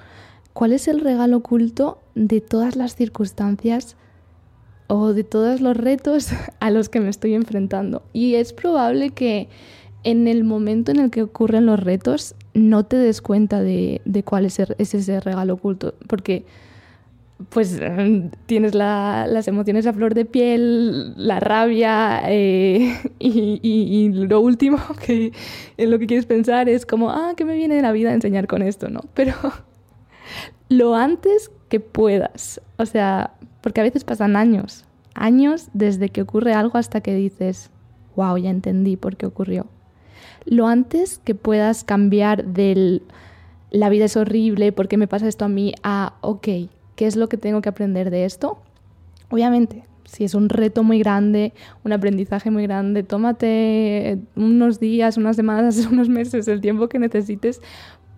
¿Cuál 0.58 0.74
es 0.74 0.88
el 0.88 1.02
regalo 1.02 1.38
oculto 1.38 2.00
de 2.16 2.42
todas 2.42 2.76
las 2.76 2.96
circunstancias 2.96 3.96
o 4.88 5.14
de 5.14 5.24
todos 5.24 5.62
los 5.62 5.78
retos 5.78 6.30
a 6.60 6.72
los 6.72 6.90
que 6.90 7.00
me 7.00 7.10
estoy 7.10 7.36
enfrentando? 7.36 8.02
Y 8.12 8.34
es 8.34 8.54
probable 8.54 9.12
que 9.12 9.50
en 10.04 10.28
el 10.28 10.44
momento 10.44 10.90
en 10.90 11.00
el 11.00 11.12
que 11.12 11.22
ocurren 11.22 11.68
los 11.68 11.80
retos 11.80 12.34
no 12.56 12.88
te 12.88 12.98
des 12.98 13.22
cuenta 13.22 13.62
de, 13.62 14.02
cuál 14.26 14.46
es, 14.46 14.58
ese 14.60 15.20
regalo 15.20 15.54
oculto, 15.54 15.94
porque 16.08 16.44
pues 17.50 17.80
tienes 18.48 18.74
las 18.74 19.48
emociones 19.48 19.86
a 19.86 19.94
flor 19.94 20.16
de 20.16 20.26
piel, 20.26 21.14
la 21.18 21.40
rabia 21.40 22.24
eh, 22.26 22.96
y, 23.20 24.10
lo 24.12 24.42
último 24.42 24.80
que 25.06 25.34
en 25.78 25.92
lo 25.92 26.00
que 26.00 26.08
quieres 26.08 26.26
pensar 26.26 26.68
es 26.68 26.88
como, 26.88 27.12
ah, 27.12 27.34
¿qué 27.38 27.46
me 27.46 27.56
viene 27.56 27.76
de 27.76 27.84
la 27.84 27.92
vida 27.92 28.12
enseñar 28.12 28.48
con 28.48 28.64
esto? 28.64 28.90
¿no? 28.90 29.02
Pero 29.14 29.36
lo 30.70 30.96
antes 30.96 31.52
que 31.70 31.80
puedas, 31.80 32.62
o 32.78 32.86
sea, 32.86 33.34
porque 33.62 33.82
a 33.82 33.84
veces 33.84 34.04
pasan 34.04 34.36
años, 34.36 34.86
años 35.14 35.70
desde 35.74 36.10
que 36.10 36.22
ocurre 36.22 36.54
algo 36.54 36.78
hasta 36.78 37.02
que 37.02 37.16
dices, 37.16 37.70
wow, 38.16 38.38
ya 38.38 38.50
entendí 38.50 38.96
por 38.96 39.18
qué 39.18 39.26
ocurrió 39.26 39.68
lo 40.48 40.68
antes 40.68 41.20
que 41.20 41.36
puedas 41.36 41.84
cambiar 41.84 42.46
del 42.46 43.04
la 43.70 43.90
vida 43.90 44.06
es 44.06 44.16
horrible, 44.16 44.72
¿por 44.72 44.88
qué 44.88 44.96
me 44.96 45.08
pasa 45.08 45.28
esto 45.28 45.44
a 45.44 45.50
mí? 45.50 45.74
a, 45.84 46.14
ok, 46.22 46.48
¿qué 46.96 47.06
es 47.06 47.18
lo 47.18 47.28
que 47.28 47.36
tengo 47.36 47.62
que 47.62 47.68
aprender 47.68 48.10
de 48.10 48.24
esto? 48.24 48.60
Obviamente, 49.30 49.84
si 50.06 50.24
es 50.24 50.34
un 50.34 50.48
reto 50.48 50.84
muy 50.84 51.00
grande, 51.00 51.54
un 51.84 51.92
aprendizaje 51.92 52.50
muy 52.50 52.64
grande, 52.64 53.04
tómate 53.04 54.20
unos 54.38 54.80
días, 54.80 55.18
unas 55.18 55.36
semanas, 55.36 55.86
unos 55.92 56.08
meses, 56.08 56.48
el 56.48 56.62
tiempo 56.62 56.88
que 56.88 56.98
necesites 56.98 57.62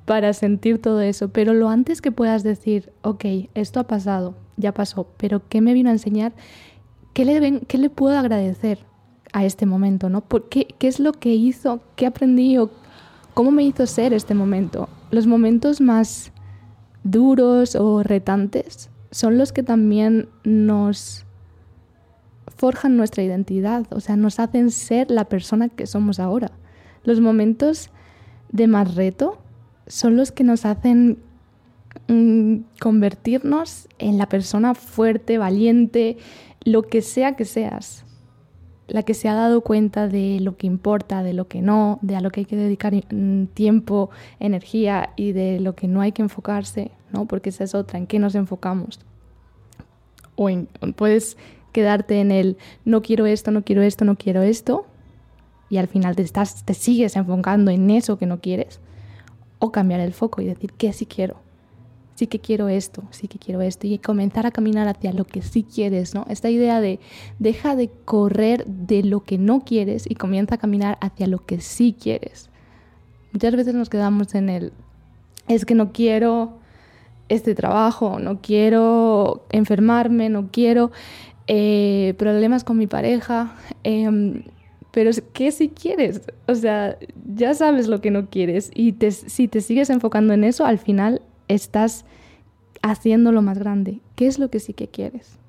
para 0.10 0.34
sentir 0.34 0.82
todo 0.82 1.01
eso. 1.01 1.30
Pero 1.30 1.54
lo 1.54 1.70
antes 1.70 2.01
que 2.01 2.12
puedas 2.12 2.42
decir, 2.42 2.92
ok, 3.04 3.25
esto 3.54 3.80
ha 3.80 3.84
pasado, 3.84 4.34
ya 4.58 4.74
pasó, 4.74 5.08
pero 5.18 5.48
¿qué 5.48 5.62
me 5.62 5.72
vino 5.72 5.92
a 5.92 5.94
enseñar? 5.94 6.34
¿Qué 7.13 7.25
le, 7.25 7.39
ven, 7.39 7.60
qué 7.68 7.78
le 7.78 7.92
puedo 7.92 8.18
agradecer? 8.18 8.80
a 9.32 9.46
este 9.46 9.68
momento, 9.68 10.10
¿no? 10.10 10.24
¿Qué, 10.50 10.66
¿Qué 10.80 10.88
es 10.88 11.00
lo 11.00 11.12
que 11.13 11.36
hizo? 11.36 11.82
¿Qué 11.96 12.08
aprendí? 12.08 12.58
O 12.58 12.72
¿Cómo 13.36 13.51
me 13.51 13.62
hizo 13.62 13.86
ser 13.86 14.12
este 14.12 14.34
momento? 14.34 14.89
Los 15.12 15.28
momentos 15.28 15.82
más 15.82 16.32
duros 17.04 17.75
o 17.75 18.01
retantes 18.01 18.89
son 19.12 19.38
los 19.38 19.54
que 19.54 19.62
también 19.62 20.30
nos 20.44 21.28
forjan 22.58 22.98
nuestra 22.98 23.22
identidad, 23.22 23.86
o 23.92 24.00
sea, 24.00 24.16
nos 24.16 24.39
hacen 24.39 24.72
ser 24.72 25.12
la 25.12 25.25
persona 25.25 25.70
que 25.70 25.86
somos 25.86 26.20
ahora. 26.20 26.50
Los 27.04 27.22
momentos 27.22 27.92
de 28.51 28.66
más 28.66 28.96
reto 28.96 29.38
son 29.89 30.15
los 30.15 30.31
que 30.31 30.46
nos 30.46 30.65
hacen 30.65 31.17
mm, 32.08 32.60
convertirnos 32.79 33.89
en 33.98 34.17
la 34.17 34.29
persona 34.29 34.74
fuerte, 34.74 35.38
valiente, 35.38 36.17
lo 36.63 36.84
que 36.84 37.01
sea 37.01 37.36
que 37.36 37.43
seas 37.43 38.05
la 38.89 39.03
que 39.03 39.13
se 39.13 39.29
ha 39.29 39.34
dado 39.34 39.62
cuenta 39.62 40.08
de 40.08 40.39
lo 40.39 40.58
que 40.58 40.67
importa, 40.67 41.24
de 41.24 41.34
lo 41.34 41.48
que 41.48 41.62
no, 41.62 42.00
de 42.01 42.15
a 42.15 42.22
lo 42.22 42.31
que 42.31 42.41
hay 42.41 42.46
que 42.46 42.55
dedicar 42.55 42.93
mm, 42.93 43.46
tiempo, 43.53 44.10
energía 44.39 45.12
y 45.15 45.31
de 45.31 45.60
lo 45.60 45.75
que 45.75 45.88
no 45.88 46.01
hay 46.01 46.12
que 46.12 46.22
enfocarse, 46.22 46.91
¿no? 47.12 47.25
Porque 47.25 47.50
esa 47.50 47.63
es 47.63 47.75
otra, 47.75 48.00
¿en 48.00 48.08
qué 48.08 48.19
nos 48.19 48.36
enfocamos? 48.36 49.00
O 50.36 50.50
puedes 50.96 51.38
quedarte 51.72 52.19
en 52.19 52.31
el 52.31 52.58
no 52.86 53.01
quiero 53.01 53.25
esto, 53.25 53.51
no 53.51 53.63
quiero 53.63 53.81
esto, 53.81 54.05
no 54.05 54.15
quiero 54.15 54.41
esto, 54.41 54.86
y 55.69 55.77
al 55.77 55.88
final 55.88 56.15
te, 56.15 56.24
estás, 56.24 56.65
te 56.65 56.74
sigues 56.74 57.15
enfocando 57.15 57.72
en 57.72 57.89
eso 57.89 58.17
que 58.17 58.25
no 58.25 58.39
quieres, 58.39 58.79
o 59.60 59.72
cambiar 59.72 60.00
el 60.00 60.13
foco 60.13 60.42
y 60.42 60.46
decir 60.46 60.74
que 60.74 60.94
sí 60.94 61.06
quiero 61.06 61.38
sí 62.20 62.28
que 62.28 62.39
quiero 62.39 62.68
esto, 62.68 63.04
sí 63.12 63.30
que 63.30 63.39
quiero 63.39 63.62
esto, 63.62 63.88
y 63.88 63.98
comenzar 63.98 64.46
a 64.46 64.51
caminar 64.51 64.89
hacia 64.89 65.13
lo 65.13 65.24
que 65.24 65.42
sí 65.42 65.63
quieres, 65.63 66.13
¿no? 66.13 66.25
Esta 66.28 66.50
idea 66.50 66.82
de 66.82 67.00
deja 67.39 67.78
de 67.78 67.89
correr 68.04 68.66
de 68.66 69.04
lo 69.04 69.24
que 69.24 69.38
no 69.38 69.62
quieres 69.62 70.04
y 70.06 70.16
comienza 70.16 70.56
a 70.56 70.58
caminar 70.58 70.98
hacia 71.00 71.28
lo 71.28 71.46
que 71.46 71.62
sí 71.62 71.96
quieres. 71.98 72.50
Muchas 73.32 73.56
veces 73.56 73.74
nos 73.74 73.88
quedamos 73.88 74.36
en 74.36 74.50
el, 74.50 74.74
es 75.48 75.63
que 75.63 75.75
no 75.75 75.94
quiero 75.94 76.60
este 77.30 77.56
trabajo, 77.56 78.20
no 78.20 78.42
quiero 78.42 79.46
enfermarme, 79.50 80.28
no 80.28 80.50
quiero 80.51 80.92
eh, 81.48 82.16
problemas 82.18 82.66
con 82.66 82.78
mi 82.78 82.88
pareja. 82.88 83.56
Em, 83.84 84.44
pero 84.91 85.12
¿qué 85.34 85.51
si 85.51 85.69
quieres? 85.69 86.22
O 86.48 86.55
sea, 86.55 86.98
ya 87.34 87.53
sabes 87.53 87.88
lo 87.88 88.01
que 88.01 88.12
no 88.12 88.29
quieres 88.29 88.72
y 88.74 88.96
si 89.10 89.48
te 89.48 89.62
sigues 89.62 89.89
enfocando 89.89 90.34
en 90.34 90.43
eso, 90.43 90.65
al 90.65 90.79
final 90.79 91.22
estás 91.48 92.05
haciendo 92.81 93.31
lo 93.31 93.41
más 93.41 93.60
grande. 93.60 94.00
¿Qué 94.15 94.27
es 94.27 94.39
lo 94.39 94.50
que 94.50 94.60
sí 94.60 94.74
que 94.74 94.88
quieres? 94.88 95.39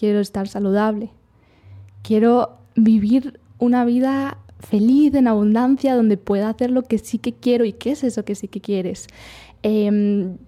quiero 0.00 0.20
estar 0.20 0.48
saludable, 0.48 1.10
quiero 2.02 2.56
vivir 2.74 3.38
una 3.58 3.84
vida 3.84 4.38
feliz, 4.58 5.14
en 5.14 5.28
abundancia, 5.28 5.94
donde 5.94 6.16
pueda 6.16 6.48
hacer 6.48 6.70
lo 6.70 6.84
que 6.84 6.96
sí 6.96 7.18
que 7.18 7.34
quiero. 7.34 7.66
¿Y 7.66 7.74
qué 7.74 7.90
es 7.90 8.02
eso 8.02 8.24
que 8.24 8.34
sí 8.34 8.48
que 8.48 8.62
quieres? 8.62 9.08
Em, 9.62 10.38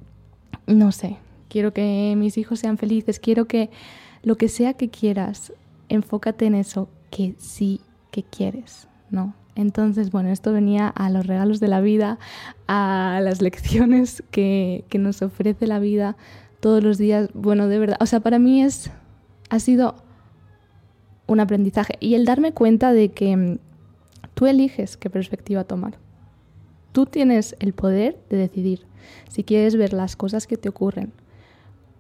no 0.67 0.91
sé, 0.91 1.19
quiero 1.51 1.75
que 1.75 2.15
mis 2.17 2.39
hijos 2.39 2.61
sean 2.61 2.79
felices, 2.79 3.21
quiero 3.21 3.45
que 3.45 3.69
lo 4.23 4.37
que 4.37 4.49
sea 4.49 4.73
que 4.73 4.89
quieras, 4.89 5.53
enfócate 5.91 6.47
en 6.47 6.55
eso 6.55 6.89
que 7.11 7.35
sí 7.37 7.83
que 8.13 8.23
quieres, 8.23 8.87
¿no? 9.11 9.35
Entonces, 9.57 10.13
bueno, 10.13 10.29
esto 10.29 10.53
venía 10.53 10.87
a 10.87 11.11
los 11.11 11.27
regalos 11.27 11.59
de 11.59 11.67
la 11.67 11.81
vida, 11.81 12.21
a 12.69 13.19
las 13.21 13.43
lecciones 13.43 14.23
que, 14.31 14.85
que 14.89 14.99
nos 14.99 15.21
ofrece 15.23 15.67
la 15.67 15.81
vida 15.81 16.17
todos 16.61 16.85
los 16.85 16.99
días. 16.99 17.29
Bueno, 17.35 17.67
de 17.67 17.81
verdad, 17.81 17.97
o 18.01 18.07
sea, 18.07 18.21
para 18.21 18.39
mí 18.39 18.63
es, 18.63 18.93
ha 19.51 19.59
sido 19.59 19.97
un 21.27 21.41
aprendizaje 21.41 21.97
y 21.99 22.15
el 22.15 22.25
darme 22.25 22.53
cuenta 22.53 22.93
de 22.93 23.11
que 23.11 23.37
mm, 23.37 23.59
tú 24.35 24.47
eliges 24.47 24.97
qué 24.97 25.11
perspectiva 25.11 25.65
tomar. 25.65 25.99
Tú 26.93 27.07
tienes 27.07 27.57
el 27.59 27.73
poder 27.73 28.19
de 28.31 28.37
decidir 28.37 28.87
si 29.29 29.43
quieres 29.43 29.75
ver 29.75 29.93
las 29.93 30.15
cosas 30.15 30.47
que 30.47 30.57
te 30.57 30.69
ocurren 30.69 31.13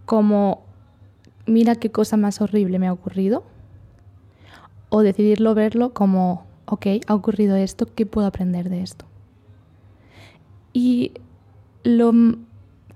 como, 0.04 0.62
mira 1.47 1.76
qué 1.76 1.90
cosa 1.90 2.16
más 2.16 2.40
horrible 2.40 2.78
me 2.78 2.88
ha 2.88 2.92
ocurrido, 2.92 3.45
o 4.94 5.02
decidirlo 5.02 5.54
verlo 5.54 5.94
como, 5.94 6.44
ok, 6.66 6.87
ha 7.06 7.14
ocurrido 7.14 7.56
esto, 7.56 7.87
¿qué 7.87 8.04
puedo 8.04 8.26
aprender 8.26 8.68
de 8.68 8.82
esto? 8.82 9.06
Y 10.75 11.12
lo 11.82 12.12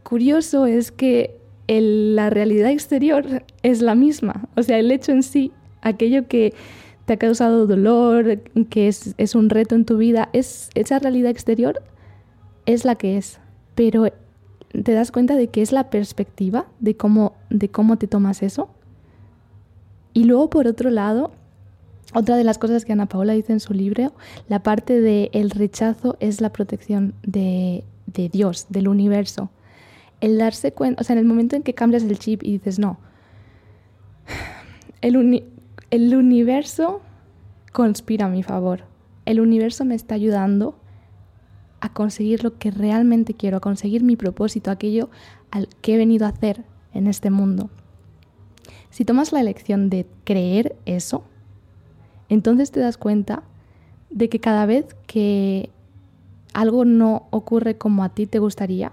curioso 0.03 0.67
es 0.67 0.93
que 0.93 1.41
la 1.69 2.29
realidad 2.29 2.71
exterior 2.71 3.45
es 3.63 3.81
la 3.81 3.95
misma, 3.95 4.47
o 4.57 4.63
sea, 4.63 4.79
el 4.79 4.93
hecho 4.93 5.11
en 5.13 5.23
sí, 5.23 5.53
aquello 5.81 6.29
que 6.29 6.53
te 7.07 7.15
ha 7.15 7.17
causado 7.17 7.67
dolor, 7.67 8.43
que 8.69 8.89
es, 8.89 9.15
es 9.17 9.35
un 9.35 9.49
reto 9.49 9.75
en 9.75 9.87
tu 9.87 9.97
vida, 9.97 10.29
es, 10.35 10.69
esa 10.75 10.99
realidad 10.99 11.31
exterior 11.31 11.83
es 12.67 12.85
la 12.85 12.97
que 12.97 13.17
es, 13.17 13.41
pero 13.75 14.05
te 14.71 14.93
das 14.93 15.13
cuenta 15.13 15.35
de 15.35 15.49
que 15.49 15.63
es 15.63 15.73
la 15.73 15.89
perspectiva 15.89 16.67
de 16.79 16.95
cómo, 16.95 17.37
de 17.49 17.71
cómo 17.71 17.97
te 17.97 18.07
tomas 18.07 18.43
eso. 18.43 18.69
Y 20.13 20.25
luego, 20.25 20.51
por 20.51 20.67
otro 20.67 20.91
lado, 20.91 21.31
otra 22.15 22.37
de 22.37 22.45
las 22.45 22.59
cosas 22.59 22.85
que 22.85 22.93
Ana 22.93 23.07
Paola 23.07 23.33
dice 23.33 23.53
en 23.53 23.61
su 23.61 23.75
libro, 23.75 24.13
la 24.49 24.63
parte 24.63 25.01
de 25.01 25.31
el 25.33 25.51
rechazo 25.51 26.17
es 26.21 26.41
la 26.41 26.53
protección 26.53 27.15
de, 27.23 27.85
de 28.07 28.29
Dios, 28.29 28.67
del 28.69 28.89
universo. 28.89 29.51
El 30.21 30.39
darse 30.39 30.73
cuenta, 30.73 31.01
o 31.01 31.05
sea, 31.05 31.15
en 31.15 31.19
el 31.19 31.27
momento 31.27 31.57
en 31.57 31.63
que 31.63 31.75
cambias 31.75 32.05
el 32.05 32.19
chip 32.19 32.43
y 32.43 32.53
dices, 32.53 32.79
no, 32.79 32.99
el, 35.01 35.45
el 35.91 36.15
universo 36.15 37.03
conspira 37.73 38.27
a 38.27 38.31
mi 38.31 38.43
favor. 38.43 38.85
El 39.25 39.41
universo 39.41 39.85
me 39.85 39.95
está 39.95 40.15
ayudando 40.15 40.79
a 41.81 41.93
conseguir 41.93 42.43
lo 42.43 42.59
que 42.59 42.71
realmente 42.71 43.35
quiero, 43.35 43.59
a 43.59 43.61
conseguir 43.61 44.03
mi 44.03 44.17
propósito, 44.17 44.71
aquello 44.71 45.11
al 45.51 45.69
que 45.83 45.95
he 45.95 45.99
venido 45.99 46.27
a 46.27 46.31
hacer 46.31 46.65
en 46.95 47.07
este 47.07 47.31
mundo. 47.31 47.69
Si 48.91 49.05
tomas 49.05 49.33
la 49.33 49.41
elección 49.41 49.91
de 49.91 50.07
creer 50.25 50.77
eso, 50.87 51.25
entonces 52.29 52.71
te 52.71 52.81
das 52.81 52.99
cuenta 52.99 53.43
de 54.11 54.29
que 54.29 54.41
cada 54.41 54.67
vez 54.67 54.97
que 55.07 55.71
algo 56.53 56.85
no 56.85 57.27
ocurre 57.31 57.77
como 57.77 58.03
a 58.03 58.11
ti 58.11 58.27
te 58.27 58.39
gustaría, 58.39 58.93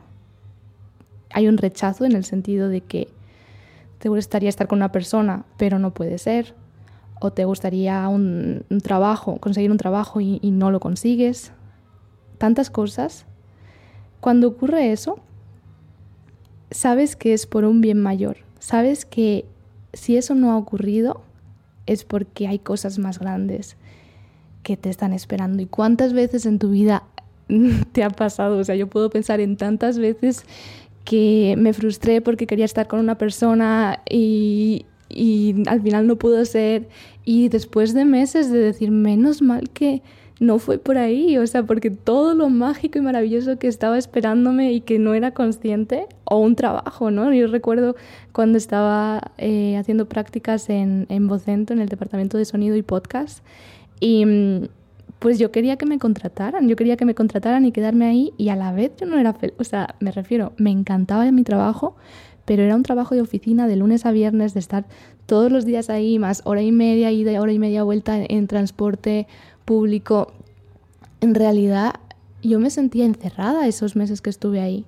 hay 1.32 1.48
un 1.48 1.58
rechazo 1.58 2.06
en 2.06 2.14
el 2.14 2.26
sentido 2.26 2.70
de 2.70 2.82
que 2.82 3.08
te 4.00 4.10
gustaría 4.10 4.50
estar 4.50 4.68
con 4.68 4.80
una 4.80 4.92
persona, 4.92 5.46
pero 5.58 5.80
no 5.80 5.94
puede 5.94 6.18
ser, 6.18 6.56
o 7.22 7.32
te 7.32 7.46
gustaría 7.46 8.08
un, 8.10 8.66
trabajo, 8.84 9.38
conseguir 9.38 9.72
un 9.72 9.78
trabajo 9.78 10.20
y, 10.20 10.40
y 10.42 10.52
no 10.52 10.72
lo 10.72 10.80
consigues, 10.80 11.54
tantas 12.38 12.70
cosas, 12.70 13.26
cuando 14.20 14.48
ocurre 14.48 14.92
eso, 14.92 15.20
sabes 16.70 17.16
que 17.16 17.34
es 17.34 17.48
por 17.48 17.66
un 17.66 17.82
bien 17.82 18.02
mayor, 18.02 18.38
sabes 18.60 19.06
que 19.06 19.46
si 19.94 20.18
eso 20.18 20.36
no 20.36 20.52
ha 20.52 20.58
ocurrido, 20.58 21.22
es 21.86 22.04
porque 22.04 22.48
hay 22.48 22.60
cosas 22.60 23.00
más 23.00 23.20
grandes 23.20 23.76
que 24.64 24.78
te 24.78 24.90
están 24.90 25.14
esperando. 25.14 25.62
¿Y 25.62 25.66
cuántas 25.66 26.14
veces 26.14 26.46
en 26.46 26.60
tu 26.60 26.72
vida 26.72 27.04
te 27.92 28.04
ha 28.04 28.10
pasado? 28.10 28.58
O 28.58 28.64
sea, 28.64 28.76
yo 28.76 28.88
puedo 28.88 29.10
pensar 29.10 29.40
en 29.40 29.58
tantas 29.58 30.00
veces 30.00 30.46
que 31.06 31.56
me 31.58 31.74
frustré 31.74 32.22
porque 32.22 32.48
quería 32.48 32.66
estar 32.66 32.88
con 32.88 33.00
una 33.00 33.18
persona 33.18 34.02
y, 34.10 34.86
al 35.68 35.82
final 35.82 36.08
no 36.08 36.16
pudo 36.16 36.44
ser. 36.46 36.88
Y 37.26 37.50
después 37.50 37.94
de 37.94 38.06
meses 38.06 38.52
de 38.52 38.58
decir, 38.58 38.90
menos 38.92 39.42
mal 39.42 39.70
que 39.70 40.02
no 40.44 40.60
fue 40.60 40.78
por 40.78 40.98
ahí, 40.98 41.38
o 41.38 41.48
sea, 41.48 41.64
porque 41.64 41.90
todo 41.90 42.36
lo 42.36 42.50
mágico 42.50 43.00
y 43.00 43.02
maravilloso 43.02 43.58
que 43.58 43.68
estaba 43.68 43.98
esperándome 43.98 44.74
y 44.74 44.82
que 44.82 45.00
no 45.00 45.14
era 45.14 45.32
consciente, 45.32 46.08
o 46.26 46.38
un 46.38 46.56
trabajo, 46.56 47.12
¿no? 47.12 47.34
Yo 47.34 47.48
recuerdo 47.48 47.96
cuando 48.32 48.58
estaba 48.58 49.32
eh, 49.38 49.78
haciendo 49.78 50.08
prácticas 50.08 50.70
en, 50.70 51.08
en 51.10 51.28
Vocento, 51.28 51.74
en 51.74 51.80
el 51.80 51.90
departamento 51.90 52.38
de 52.38 52.46
sonido 52.46 52.76
y 52.76 52.82
podcast, 52.82 53.44
y 54.00 54.26
mm, 54.26 54.68
pues 55.20 55.40
yo 55.40 55.52
quería 55.52 55.78
que 55.78 55.86
me 55.86 55.98
contrataran, 56.00 56.68
yo 56.68 56.76
quería 56.76 56.98
que 56.98 57.06
me 57.06 57.16
contrataran 57.16 57.66
y 57.66 57.72
quedarme 57.72 58.06
ahí, 58.06 58.34
y 58.38 58.50
a 58.50 58.56
la 58.56 58.72
vez 58.72 58.92
yo 59.00 59.06
no 59.06 59.18
era 59.18 59.34
feliz, 59.34 59.56
o 59.58 59.64
sea, 59.64 59.96
me 60.00 60.12
refiero, 60.12 60.54
me 60.58 60.72
encantaba 60.72 61.32
mi 61.32 61.44
trabajo, 61.44 61.96
pero 62.46 62.64
era 62.64 62.76
un 62.76 62.84
trabajo 62.84 63.16
de 63.16 63.22
oficina 63.22 63.68
de 63.68 63.78
lunes 63.78 64.06
a 64.06 64.12
viernes, 64.12 64.54
de 64.54 64.60
estar 64.60 64.86
todos 65.26 65.52
los 65.52 65.66
días 65.66 65.90
ahí, 65.90 66.20
más 66.20 66.42
hora 66.46 66.62
y 66.62 66.72
media 66.72 67.12
ida, 67.12 67.40
hora 67.40 67.54
y 67.54 67.60
media 67.60 67.84
vuelta 67.84 68.18
en 68.22 68.48
transporte 68.48 69.28
público, 69.66 70.34
en 71.22 71.36
realidad 71.36 71.96
yo 72.42 72.60
me 72.60 72.70
sentía 72.70 73.06
encerrada 73.06 73.68
esos 73.68 73.96
meses 73.96 74.22
que 74.22 74.30
estuve 74.30 74.60
ahí. 74.60 74.86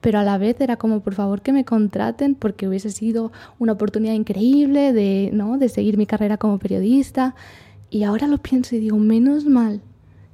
Pero 0.00 0.20
a 0.20 0.24
la 0.24 0.38
vez 0.38 0.60
era 0.60 0.76
como, 0.76 1.00
por 1.00 1.14
favor, 1.14 1.42
que 1.42 1.52
me 1.52 1.64
contraten 1.64 2.34
porque 2.34 2.68
hubiese 2.68 2.90
sido 2.90 3.32
una 3.58 3.72
oportunidad 3.72 4.14
increíble 4.14 4.92
de, 4.92 5.30
¿no? 5.32 5.58
de 5.58 5.68
seguir 5.68 5.96
mi 5.96 6.06
carrera 6.06 6.36
como 6.36 6.58
periodista. 6.58 7.34
Y 7.90 8.04
ahora 8.04 8.28
lo 8.28 8.38
pienso 8.38 8.76
y 8.76 8.78
digo, 8.78 8.98
menos 8.98 9.46
mal 9.46 9.80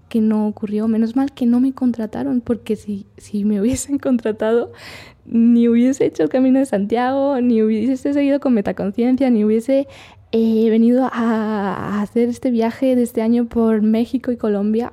que 0.08 0.20
no 0.20 0.46
ocurrió, 0.46 0.88
menos 0.88 1.16
mal 1.16 1.32
que 1.32 1.46
no 1.46 1.58
me 1.58 1.72
contrataron, 1.72 2.42
porque 2.42 2.76
si, 2.76 3.06
si 3.16 3.46
me 3.46 3.60
hubiesen 3.62 3.98
contratado, 3.98 4.72
ni 5.24 5.68
hubiese 5.68 6.04
hecho 6.04 6.24
el 6.24 6.28
Camino 6.28 6.58
de 6.58 6.66
Santiago, 6.66 7.40
ni 7.40 7.62
hubiese 7.62 8.12
seguido 8.12 8.38
con 8.40 8.52
Metaconciencia, 8.52 9.30
ni 9.30 9.42
hubiese 9.42 9.88
he 10.32 10.70
venido 10.70 11.08
a, 11.12 12.00
hacer 12.00 12.28
este 12.28 12.50
viaje 12.50 12.96
de 12.96 13.02
este 13.02 13.22
año 13.22 13.46
por 13.46 13.82
México 13.82 14.32
y 14.32 14.36
Colombia. 14.36 14.92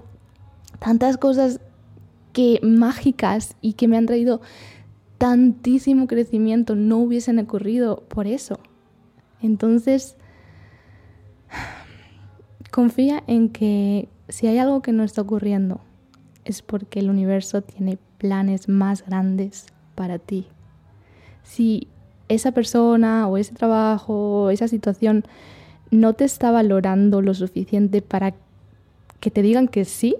Tantas 0.79 1.17
cosas 1.17 1.61
que 2.33 2.59
mágicas 2.61 3.55
y 3.61 3.73
que 3.73 3.87
me 3.87 3.97
han 3.97 4.05
traído 4.05 4.41
tantísimo 5.17 6.07
crecimiento 6.07 6.75
no 6.75 6.97
hubiesen 6.97 7.39
ocurrido 7.39 8.03
por 8.09 8.27
eso. 8.27 8.59
Entonces, 9.41 10.17
confía 12.71 13.23
en 13.27 13.49
que 13.49 14.09
si 14.27 14.47
hay 14.47 14.57
algo 14.57 14.81
que 14.81 14.91
no 14.91 15.03
está 15.03 15.21
ocurriendo, 15.21 15.81
es 16.45 16.61
porque 16.61 16.99
el 16.99 17.09
universo 17.09 17.61
tiene 17.61 17.97
planes 18.17 18.67
más 18.67 19.05
grandes 19.05 19.67
para 19.95 20.19
ti. 20.19 20.47
Si 21.43 21.87
esa 22.29 22.51
persona 22.51 23.27
o 23.27 23.37
ese 23.37 23.53
trabajo 23.53 24.43
o 24.43 24.49
esa 24.49 24.67
situación 24.67 25.25
no 25.91 26.13
te 26.13 26.23
está 26.23 26.51
valorando 26.51 27.21
lo 27.21 27.33
suficiente 27.33 28.01
para 28.01 28.35
que 29.19 29.31
te 29.31 29.41
digan 29.41 29.67
que 29.67 29.85
sí, 29.85 30.15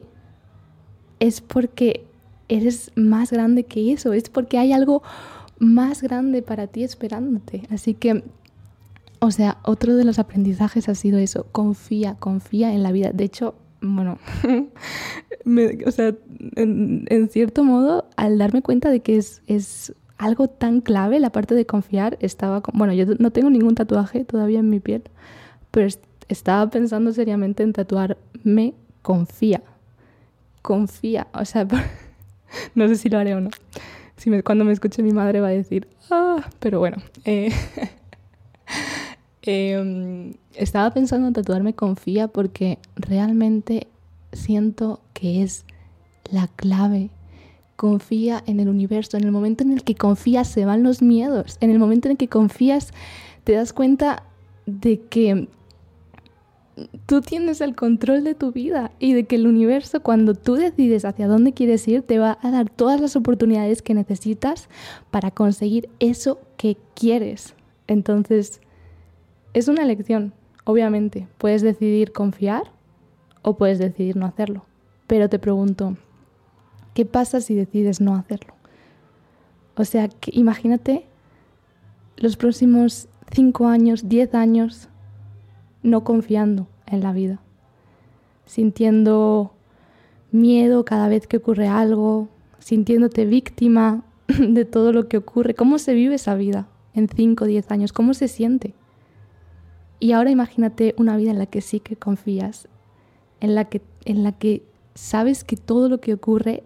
es 1.19 1.41
porque 1.41 2.06
eres 2.48 2.91
más 2.95 3.32
grande 3.32 3.63
que 3.63 3.93
eso, 3.93 4.13
es 4.13 4.30
porque 4.30 4.58
hay 4.58 4.74
algo 4.74 5.04
más 5.60 6.02
grande 6.02 6.41
para 6.41 6.67
ti 6.67 6.84
esperándote. 6.84 7.63
Así 7.69 7.93
que, 7.93 8.24
o 9.19 9.32
sea, 9.32 9.60
otro 9.63 9.95
de 9.95 10.04
los 10.04 10.19
aprendizajes 10.19 10.89
ha 10.89 10.95
sido 10.95 11.19
eso, 11.19 11.45
confía, 11.52 12.15
confía 12.15 12.74
en 12.74 12.84
la 12.84 12.91
vida. 12.91 13.12
De 13.12 13.26
hecho, 13.26 13.56
bueno, 13.82 14.17
o 15.86 15.91
sea, 15.91 16.15
en, 16.56 17.30
cierto 17.30 17.63
modo, 17.63 18.06
al 18.15 18.38
darme 18.38 18.62
cuenta 18.62 18.89
de 18.89 19.02
que 19.02 19.17
es, 19.17 19.41
es 19.48 19.93
algo 20.19 20.49
tan 20.49 20.82
clave, 20.82 21.19
la 21.19 21.32
parte 21.32 21.55
de 21.55 21.65
confiar, 21.65 22.17
estaba... 22.19 22.62
Bueno, 22.73 22.93
yo 22.93 23.05
no 23.17 23.32
tengo 23.32 23.49
ningún 23.49 23.73
tatuaje 23.73 24.25
todavía 24.25 24.60
en 24.60 24.69
mi 24.69 24.82
piel, 24.82 25.01
pero 25.71 25.88
estaba 26.27 26.69
pensando 26.69 27.13
seriamente 27.13 27.63
en 27.63 27.71
tatuarme 27.71 28.75
confía. 29.01 29.63
Confía. 30.62 31.27
O 31.34 31.45
sea, 31.45 31.65
no 32.75 32.88
sé 32.89 32.95
si 32.97 33.10
lo 33.10 33.17
haré 33.17 33.34
o 33.34 33.39
no. 33.39 33.49
Si 34.17 34.29
cuando 34.41 34.65
me 34.65 34.73
escuche 34.73 35.01
mi 35.01 35.13
madre 35.13 35.39
va 35.39 35.47
a 35.47 35.51
decir, 35.51 35.88
ah, 36.12 36.49
pero 36.60 36.79
bueno. 36.79 36.97
Eh, 37.23 37.53
em, 39.43 40.34
estaba 40.53 40.91
pensando 40.91 41.27
en 41.27 41.34
tatuarme 41.34 41.73
confía 41.75 42.27
porque 42.27 42.77
realmente 42.97 43.88
siento 44.34 44.99
que 45.13 45.43
es 45.43 45.65
la 46.29 46.49
clave 46.49 47.10
confía 47.80 48.44
en 48.46 48.60
el 48.60 48.68
universo. 48.68 49.15
En 49.15 49.24
el 49.24 49.32
momento 49.32 49.63
en 49.63 49.72
el 49.72 49.86
que 49.86 49.96
confías 49.96 50.50
se 50.50 50.65
van 50.65 50.84
los 50.84 51.02
miedos. 51.02 51.58
En 51.62 51.72
el 51.72 51.80
momento 51.80 52.10
en 52.10 52.12
el 52.12 52.18
que 52.18 52.28
confías 52.28 52.92
te 53.46 53.54
das 53.54 53.72
cuenta 53.72 54.24
de 54.65 55.00
que 55.00 55.48
tú 57.06 57.22
tienes 57.22 57.62
el 57.62 57.78
control 57.78 58.26
de 58.26 58.36
tu 58.36 58.52
vida 58.52 58.92
y 59.00 59.13
de 59.13 59.24
que 59.24 59.38
el 59.38 59.48
universo 59.48 60.02
cuando 60.02 60.36
tú 60.36 60.56
decides 60.56 61.06
hacia 61.06 61.30
dónde 61.30 61.54
quieres 61.54 61.88
ir 61.88 62.02
te 62.02 62.20
va 62.20 62.38
a 62.42 62.52
dar 62.52 62.70
todas 62.70 63.00
las 63.00 63.15
oportunidades 63.15 63.82
que 63.82 63.94
necesitas 63.94 64.68
para 65.10 65.32
conseguir 65.32 65.88
eso 66.02 66.42
que 66.58 66.76
quieres. 66.96 67.56
Entonces, 67.88 68.60
es 69.54 69.70
una 69.70 69.84
elección, 69.84 70.34
obviamente. 70.65 71.30
Puedes 71.38 71.62
decidir 71.62 72.12
confiar 72.12 72.74
o 73.42 73.56
puedes 73.56 73.80
decidir 73.80 74.18
no 74.18 74.26
hacerlo. 74.26 74.65
Pero 75.08 75.30
te 75.30 75.39
pregunto, 75.39 75.96
¿qué 76.93 77.06
pasa 77.06 77.41
si 77.41 77.56
decides 77.56 78.02
no 78.02 78.15
hacerlo? 78.15 78.54
O 79.75 79.86
sea, 79.86 80.10
que 80.10 80.32
imagínate 80.34 81.06
los 82.17 82.36
próximos 82.36 83.08
5 83.32 83.67
años, 83.67 84.10
10 84.10 84.36
años, 84.36 84.89
no 85.84 86.04
confiando 86.04 86.67
en 86.86 87.02
la 87.02 87.13
vida, 87.13 87.39
sintiendo 88.45 89.54
miedo 90.32 90.84
cada 90.86 91.08
vez 91.08 91.28
que 91.28 91.38
ocurre 91.38 91.67
algo, 91.67 92.28
sintiéndote 92.60 93.25
víctima 93.25 94.04
de 94.28 94.65
todo 94.65 94.91
lo 94.91 95.08
que 95.08 95.17
ocurre. 95.17 95.54
¿Cómo 95.54 95.80
se 95.80 95.93
vive 95.93 96.15
esa 96.15 96.36
vida 96.36 96.67
en 96.93 97.08
5 97.08 97.43
o 97.43 97.47
10 97.47 97.71
años? 97.71 97.93
¿Cómo 97.93 98.13
se 98.13 98.28
siente? 98.28 98.73
Y 99.99 100.13
ahora 100.13 100.32
imagínate 100.32 100.95
una 100.97 101.17
vida 101.17 101.32
en 101.32 101.39
la 101.39 101.45
que 101.45 101.62
sí 101.62 101.80
que 101.80 101.95
confías, 101.95 102.67
en 103.41 103.56
la 103.56 103.65
que, 103.65 103.82
en 104.06 104.23
la 104.23 104.32
que 104.32 104.63
sabes 104.95 105.43
que 105.43 105.58
todo 105.58 105.89
lo 105.89 105.99
que 105.99 106.13
ocurre 106.13 106.63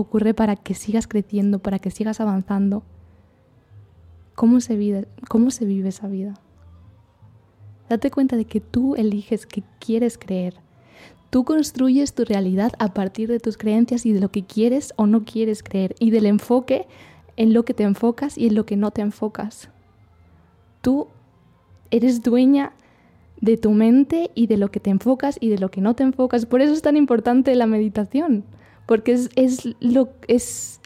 ocurre 0.00 0.34
para 0.34 0.56
que 0.56 0.74
sigas 0.74 1.06
creciendo, 1.06 1.58
para 1.58 1.78
que 1.78 1.90
sigas 1.90 2.20
avanzando. 2.20 2.82
¿Cómo 4.34 4.60
se 4.60 4.76
vive, 4.76 5.08
cómo 5.28 5.50
se 5.50 5.64
vive 5.64 5.88
esa 5.88 6.08
vida? 6.08 6.34
Date 7.88 8.10
cuenta 8.10 8.36
de 8.36 8.44
que 8.44 8.60
tú 8.60 8.94
eliges 8.94 9.46
qué 9.46 9.62
quieres 9.80 10.18
creer. 10.18 10.54
Tú 11.30 11.44
construyes 11.44 12.14
tu 12.14 12.24
realidad 12.24 12.72
a 12.78 12.94
partir 12.94 13.28
de 13.28 13.40
tus 13.40 13.56
creencias 13.56 14.06
y 14.06 14.12
de 14.12 14.20
lo 14.20 14.30
que 14.30 14.44
quieres 14.44 14.94
o 14.96 15.06
no 15.06 15.24
quieres 15.24 15.62
creer 15.62 15.94
y 15.98 16.10
del 16.10 16.26
enfoque 16.26 16.86
en 17.36 17.52
lo 17.52 17.64
que 17.64 17.74
te 17.74 17.84
enfocas 17.84 18.38
y 18.38 18.46
en 18.46 18.54
lo 18.54 18.64
que 18.66 18.76
no 18.76 18.90
te 18.90 19.02
enfocas. 19.02 19.70
Tú 20.80 21.08
eres 21.90 22.22
dueña 22.22 22.72
de 23.40 23.56
tu 23.56 23.70
mente 23.70 24.30
y 24.34 24.46
de 24.46 24.56
lo 24.56 24.70
que 24.70 24.80
te 24.80 24.90
enfocas 24.90 25.38
y 25.40 25.48
de 25.48 25.58
lo 25.58 25.70
que 25.70 25.80
no 25.80 25.94
te 25.94 26.02
enfocas. 26.02 26.46
Por 26.46 26.60
eso 26.60 26.72
es 26.72 26.82
tan 26.82 26.96
importante 26.96 27.54
la 27.54 27.66
meditación, 27.66 28.44
porque 28.88 29.12
es, 29.12 29.30
es, 29.36 29.76
lo, 29.78 30.08
es 30.26 30.80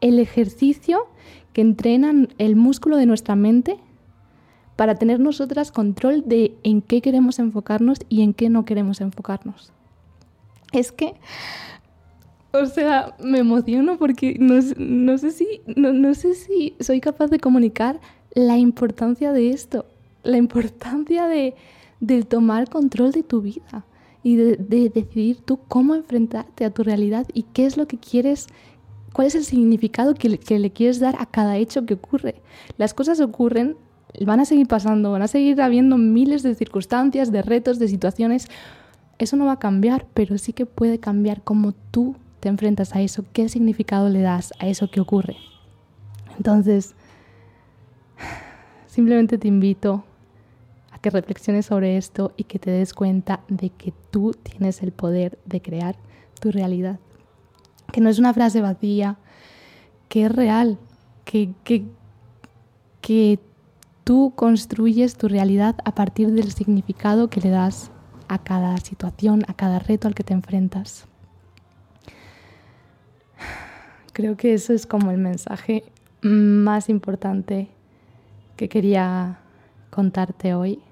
el 0.00 0.18
ejercicio 0.18 1.06
que 1.52 1.60
entrena 1.60 2.26
el 2.38 2.56
músculo 2.56 2.96
de 2.96 3.04
nuestra 3.04 3.36
mente 3.36 3.76
para 4.76 4.94
tener 4.94 5.20
nosotras 5.20 5.70
control 5.70 6.22
de 6.24 6.54
en 6.62 6.80
qué 6.80 7.02
queremos 7.02 7.38
enfocarnos 7.38 7.98
y 8.08 8.22
en 8.22 8.32
qué 8.32 8.48
no 8.48 8.64
queremos 8.64 9.02
enfocarnos. 9.02 9.70
Es 10.72 10.92
que, 10.92 11.14
o 12.52 12.64
sea, 12.64 13.14
me 13.22 13.40
emociono 13.40 13.98
porque 13.98 14.36
no, 14.38 14.54
no 14.78 15.18
sé, 15.18 15.32
si, 15.32 15.60
no, 15.76 15.92
no 15.92 16.14
sé 16.14 16.34
si 16.34 16.74
soy 16.80 17.00
capaz 17.00 17.26
de 17.26 17.38
comunicar 17.38 18.00
la 18.32 18.56
importancia 18.56 19.32
de 19.32 19.50
esto 19.50 19.84
la 20.22 20.36
importancia 20.36 21.26
de, 21.26 21.54
tomar 22.28 22.68
control 22.68 23.12
de 23.12 23.22
tu 23.22 23.40
vida 23.40 23.84
y 24.28 24.36
de, 24.36 24.90
decidir 24.90 25.40
tú 25.40 25.58
cómo 25.68 25.94
enfrentarte 25.94 26.66
a 26.66 26.70
tu 26.70 26.82
realidad 26.82 27.26
y 27.32 27.44
qué 27.44 27.64
es 27.64 27.78
lo 27.78 27.88
que 27.88 27.96
quieres, 27.96 28.46
cuál 29.14 29.26
es 29.26 29.34
el 29.34 29.44
significado 29.44 30.12
que 30.12 30.28
le, 30.28 30.38
que 30.38 30.58
le 30.58 30.70
quieres 30.70 31.00
dar 31.00 31.16
a 31.18 31.24
cada 31.24 31.56
hecho 31.56 31.86
que 31.86 31.94
ocurre. 31.94 32.42
Las 32.76 32.92
cosas 32.92 33.20
ocurren, 33.20 33.76
van 34.26 34.40
a 34.40 34.44
seguir 34.44 34.68
pasando, 34.68 35.12
van 35.12 35.22
a 35.22 35.28
seguir 35.28 35.62
habiendo 35.62 35.96
miles 35.96 36.42
de 36.42 36.54
circunstancias, 36.54 37.32
de 37.32 37.40
retos, 37.40 37.78
de 37.78 37.88
situaciones. 37.88 38.48
Eso 39.18 39.38
no 39.38 39.46
va 39.46 39.52
a 39.52 39.58
cambiar, 39.58 40.06
pero 40.12 40.36
sí 40.36 40.52
que 40.52 40.66
puede 40.66 41.00
cambiar 41.00 41.42
cómo 41.42 41.72
tú 41.90 42.14
te 42.40 42.50
enfrentas 42.50 42.94
a 42.94 43.00
eso, 43.00 43.24
qué 43.32 43.48
significado 43.48 44.10
le 44.10 44.20
das 44.20 44.52
a 44.58 44.68
eso 44.68 44.90
que 44.90 45.00
ocurre. 45.00 45.38
Entonces, 46.36 46.94
simplemente 48.86 49.38
te 49.38 49.48
invito 49.48 50.04
que 51.00 51.10
reflexiones 51.10 51.66
sobre 51.66 51.96
esto 51.96 52.32
y 52.36 52.44
que 52.44 52.58
te 52.58 52.70
des 52.70 52.92
cuenta 52.92 53.40
de 53.48 53.70
que 53.70 53.92
tú 54.10 54.32
tienes 54.32 54.82
el 54.82 54.92
poder 54.92 55.38
de 55.44 55.62
crear 55.62 55.96
tu 56.40 56.50
realidad. 56.50 56.98
Que 57.92 58.00
no 58.00 58.08
es 58.08 58.18
una 58.18 58.34
frase 58.34 58.60
vacía, 58.60 59.18
que 60.08 60.26
es 60.26 60.32
real, 60.32 60.78
que, 61.24 61.50
que, 61.64 61.84
que 63.00 63.38
tú 64.04 64.32
construyes 64.34 65.16
tu 65.16 65.28
realidad 65.28 65.76
a 65.84 65.94
partir 65.94 66.32
del 66.32 66.52
significado 66.52 67.28
que 67.28 67.40
le 67.40 67.50
das 67.50 67.90
a 68.28 68.38
cada 68.38 68.76
situación, 68.78 69.42
a 69.48 69.54
cada 69.54 69.78
reto 69.78 70.08
al 70.08 70.14
que 70.14 70.24
te 70.24 70.34
enfrentas. 70.34 71.06
Creo 74.12 74.36
que 74.36 74.54
eso 74.54 74.72
es 74.72 74.86
como 74.86 75.10
el 75.10 75.18
mensaje 75.18 75.84
más 76.22 76.88
importante 76.88 77.68
que 78.56 78.68
quería 78.68 79.38
contarte 79.90 80.54
hoy 80.54 80.82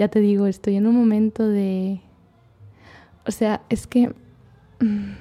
ya 0.00 0.08
te 0.08 0.20
digo, 0.20 0.46
estoy 0.46 0.76
en 0.76 0.86
un 0.86 0.96
momento 0.96 1.46
de... 1.46 2.00
O 3.26 3.30
sea, 3.30 3.60
es 3.68 3.86
que 3.86 4.08
mm, 4.80 5.12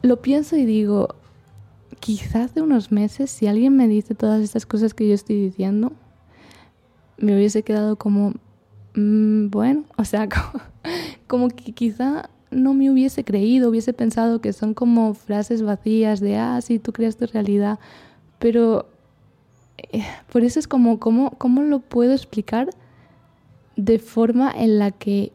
lo 0.00 0.22
pienso 0.22 0.56
y 0.56 0.64
digo, 0.64 1.08
quizás 2.00 2.54
de 2.54 2.62
unos 2.62 2.92
meses, 2.92 3.30
si 3.30 3.46
alguien 3.46 3.76
me 3.76 3.88
dice 3.88 4.14
todas 4.14 4.40
estas 4.40 4.64
cosas 4.64 4.94
que 4.94 5.06
yo 5.06 5.12
estoy 5.12 5.36
diciendo, 5.36 5.92
me 7.18 7.34
hubiese 7.36 7.62
quedado 7.62 7.96
como, 7.96 8.32
mm, 8.94 9.48
bueno, 9.50 9.84
o 9.98 10.06
sea, 10.06 10.26
como, 11.26 11.48
que 11.48 11.72
quizá 11.72 12.30
no 12.50 12.72
me 12.72 12.90
hubiese 12.90 13.22
creído, 13.22 13.68
hubiese 13.68 13.92
pensado 13.92 14.40
que 14.40 14.54
son 14.54 14.72
como 14.72 15.12
frases 15.12 15.60
vacías 15.60 16.20
de, 16.20 16.38
ah, 16.38 16.58
sí, 16.62 16.78
tú 16.78 16.94
creas 16.94 17.18
tu 17.18 17.26
realidad, 17.26 17.78
pero 18.38 18.88
eh, 19.76 20.06
por 20.32 20.42
eso 20.42 20.58
es 20.58 20.66
como, 20.66 20.98
¿cómo, 20.98 21.32
¿cómo 21.32 21.60
lo 21.60 21.80
puedo 21.80 22.14
explicar? 22.14 22.70
De 23.76 23.98
forma 23.98 24.52
en 24.54 24.78
la 24.78 24.90
que 24.90 25.32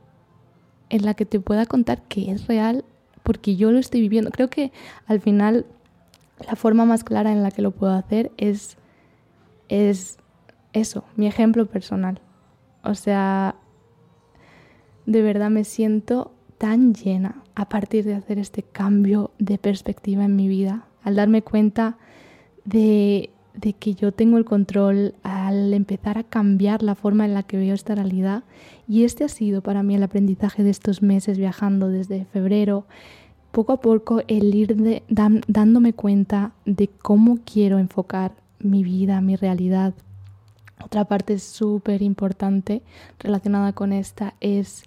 en 0.89 1.05
la 1.05 1.13
que 1.13 1.25
te 1.25 1.39
pueda 1.39 1.65
contar 1.65 2.01
que 2.03 2.31
es 2.31 2.47
real 2.47 2.83
porque 3.21 3.55
yo 3.55 3.71
lo 3.71 3.77
estoy 3.77 4.01
viviendo. 4.01 4.31
Creo 4.31 4.49
que 4.49 4.71
al 5.05 5.19
final 5.19 5.65
la 6.47 6.55
forma 6.55 6.85
más 6.85 7.03
clara 7.03 7.31
en 7.31 7.43
la 7.43 7.51
que 7.51 7.61
lo 7.61 7.71
puedo 7.71 7.93
hacer 7.93 8.31
es 8.37 8.77
es 9.67 10.17
eso, 10.73 11.03
mi 11.15 11.27
ejemplo 11.27 11.65
personal. 11.67 12.19
O 12.83 12.95
sea, 12.95 13.55
de 15.05 15.21
verdad 15.21 15.49
me 15.49 15.63
siento 15.63 16.31
tan 16.57 16.93
llena 16.93 17.43
a 17.55 17.69
partir 17.69 18.03
de 18.05 18.15
hacer 18.15 18.39
este 18.39 18.63
cambio 18.63 19.31
de 19.39 19.57
perspectiva 19.57 20.25
en 20.25 20.35
mi 20.35 20.47
vida, 20.47 20.85
al 21.03 21.15
darme 21.15 21.41
cuenta 21.41 21.97
de 22.65 23.31
de 23.53 23.73
que 23.73 23.93
yo 23.93 24.11
tengo 24.11 24.37
el 24.37 24.45
control 24.45 25.15
al 25.23 25.73
empezar 25.73 26.17
a 26.17 26.23
cambiar 26.23 26.83
la 26.83 26.95
forma 26.95 27.25
en 27.25 27.33
la 27.33 27.43
que 27.43 27.57
veo 27.57 27.73
esta 27.73 27.95
realidad. 27.95 28.43
Y 28.87 29.03
este 29.03 29.23
ha 29.23 29.29
sido 29.29 29.61
para 29.61 29.83
mí 29.83 29.95
el 29.95 30.03
aprendizaje 30.03 30.63
de 30.63 30.69
estos 30.69 31.01
meses 31.01 31.37
viajando 31.37 31.89
desde 31.89 32.25
febrero, 32.25 32.85
poco 33.51 33.73
a 33.73 33.81
poco 33.81 34.21
el 34.27 34.53
ir 34.53 35.03
dándome 35.47 35.93
cuenta 35.93 36.53
de 36.65 36.87
cómo 36.87 37.39
quiero 37.43 37.79
enfocar 37.79 38.33
mi 38.59 38.83
vida, 38.83 39.21
mi 39.21 39.35
realidad. 39.35 39.93
Otra 40.83 41.05
parte 41.05 41.39
súper 41.39 42.01
importante 42.01 42.81
relacionada 43.19 43.73
con 43.73 43.91
esta 43.91 44.35
es 44.39 44.83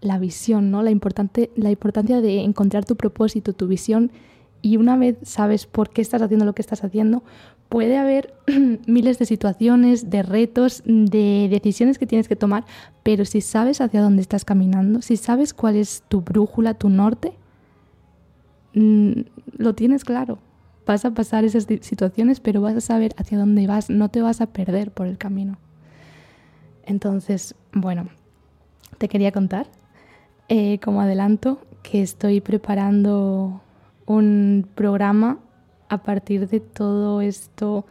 la 0.00 0.18
visión, 0.18 0.70
¿no? 0.70 0.82
La, 0.82 0.90
importante, 0.90 1.50
la 1.56 1.70
importancia 1.70 2.20
de 2.20 2.42
encontrar 2.42 2.84
tu 2.84 2.94
propósito, 2.94 3.52
tu 3.52 3.66
visión 3.66 4.12
y 4.64 4.78
una 4.78 4.96
vez 4.96 5.18
sabes 5.24 5.66
por 5.66 5.90
qué 5.90 6.00
estás 6.00 6.22
haciendo 6.22 6.46
lo 6.46 6.54
que 6.54 6.62
estás 6.62 6.82
haciendo, 6.84 7.22
puede 7.68 7.98
haber 7.98 8.32
miles 8.86 9.18
de 9.18 9.26
situaciones, 9.26 10.08
de 10.08 10.22
retos, 10.22 10.82
de 10.86 11.48
decisiones 11.50 11.98
que 11.98 12.06
tienes 12.06 12.28
que 12.28 12.34
tomar, 12.34 12.64
pero 13.02 13.26
si 13.26 13.42
sabes 13.42 13.82
hacia 13.82 14.00
dónde 14.00 14.22
estás 14.22 14.46
caminando, 14.46 15.02
si 15.02 15.18
sabes 15.18 15.52
cuál 15.52 15.76
es 15.76 16.02
tu 16.08 16.22
brújula, 16.22 16.72
tu 16.72 16.88
norte, 16.88 17.34
mm, 18.72 19.12
lo 19.58 19.74
tienes 19.74 20.02
claro. 20.02 20.38
Vas 20.86 21.04
a 21.04 21.12
pasar 21.12 21.44
esas 21.44 21.66
situaciones, 21.82 22.40
pero 22.40 22.62
vas 22.62 22.74
a 22.74 22.80
saber 22.80 23.14
hacia 23.18 23.36
dónde 23.36 23.66
vas, 23.66 23.90
no 23.90 24.08
te 24.08 24.22
vas 24.22 24.40
a 24.40 24.46
perder 24.46 24.92
por 24.92 25.06
el 25.06 25.18
camino. 25.18 25.58
Entonces, 26.86 27.54
bueno, 27.74 28.08
te 28.96 29.10
quería 29.10 29.30
contar, 29.30 29.66
eh, 30.48 30.78
como 30.78 31.02
adelanto, 31.02 31.58
que 31.82 32.00
estoy 32.00 32.40
preparando 32.40 33.60
un 34.06 34.66
programa 34.74 35.38
a 35.88 36.02
partir 36.02 36.48
de 36.48 36.60
todo 36.60 37.20
esto 37.20 37.86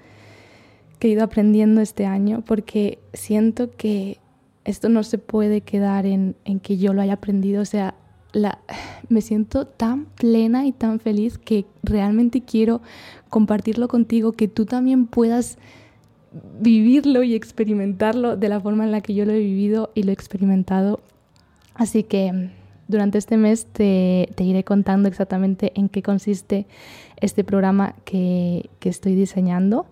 que 0.99 1.09
he 1.09 1.11
ido 1.11 1.23
aprendiendo 1.23 1.81
este 1.81 2.05
año, 2.05 2.43
porque 2.45 2.99
siento 3.13 3.71
que 3.75 4.19
esto 4.65 4.89
no 4.89 5.03
se 5.03 5.17
puede 5.17 5.61
quedar 5.61 6.05
en, 6.05 6.35
que 6.61 6.77
yo 6.77 6.93
lo 6.93 7.01
haya 7.01 7.13
aprendido, 7.13 7.61
o 7.61 7.65
sea, 7.65 7.95
la, 8.31 8.59
me 9.09 9.21
siento 9.21 9.67
tan 9.67 10.05
plena 10.05 10.65
y 10.65 10.71
tan 10.71 10.99
feliz 10.99 11.37
que 11.37 11.65
realmente 11.83 12.41
quiero 12.41 12.81
compartirlo 13.29 13.87
contigo, 13.87 14.31
que 14.31 14.47
tú 14.47 14.65
también 14.65 15.07
puedas 15.07 15.57
vivirlo 16.59 17.23
y 17.23 17.35
experimentarlo 17.35 18.37
de 18.37 18.49
la 18.49 18.59
forma 18.59 18.85
en 18.85 18.91
la 18.91 19.01
que 19.01 19.13
yo 19.13 19.25
lo 19.25 19.33
he 19.33 19.39
vivido 19.39 19.91
y 19.93 20.03
lo 20.03 20.09
he 20.09 20.13
experimentado. 20.13 20.99
Así 21.75 22.03
que 22.03 22.49
durante 22.87 23.17
este 23.17 23.37
mes 23.37 23.65
te, 23.65 24.29
iré 24.37 24.63
contando 24.63 25.07
exactamente 25.07 25.71
en 25.75 25.89
qué 25.89 26.01
consiste 26.03 26.67
este 27.17 27.43
programa 27.43 27.95
que, 28.05 28.69
estoy 28.81 29.15
diseñando. 29.15 29.85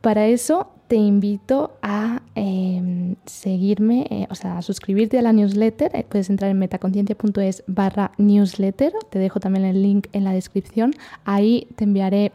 Para 0.00 0.26
eso 0.26 0.70
te 0.88 0.96
invito 0.96 1.76
a 1.82 2.22
em, 2.34 3.16
seguirme, 3.26 4.06
eh, 4.10 4.26
o 4.30 4.34
sea, 4.34 4.56
a 4.56 4.62
suscribirte 4.62 5.18
a 5.18 5.22
la 5.22 5.32
newsletter. 5.32 5.94
Eh, 5.94 6.06
puedes 6.08 6.30
entrar 6.30 6.50
en 6.50 6.58
metaconciencia.es 6.58 7.64
barra 7.66 8.12
newsletter. 8.16 8.92
Te 9.10 9.18
dejo 9.18 9.38
también 9.40 9.66
el 9.66 9.82
link 9.82 10.06
en 10.12 10.24
la 10.24 10.32
descripción. 10.32 10.94
Ahí 11.24 11.68
te 11.76 11.84
enviaré, 11.84 12.32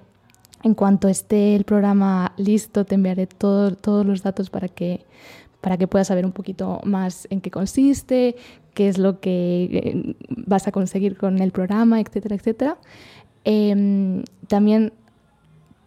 en 0.61 0.75
cuanto 0.75 1.07
esté 1.07 1.55
el 1.55 1.63
programa 1.63 2.33
listo, 2.37 2.85
te 2.85 2.95
enviaré 2.95 3.25
todos 3.25 4.05
los 4.05 4.21
datos 4.21 4.51
para 4.51 4.67
que, 4.67 5.03
para 5.59 5.77
que 5.77 5.87
puedas 5.87 6.07
saber 6.07 6.25
un 6.25 6.31
poquito 6.31 6.79
más 6.83 7.27
en 7.31 7.41
qué 7.41 7.49
consiste, 7.49 8.35
qué 8.73 8.87
es 8.87 8.97
lo 8.97 9.19
que 9.19 9.69
eh, 9.71 10.15
vas 10.29 10.67
a 10.67 10.71
conseguir 10.71 11.17
con 11.17 11.39
el 11.39 11.51
programa, 11.51 11.99
etcétera, 11.99 12.35
etcétera. 12.35 12.77
Em, 13.45 14.23
también 14.47 14.93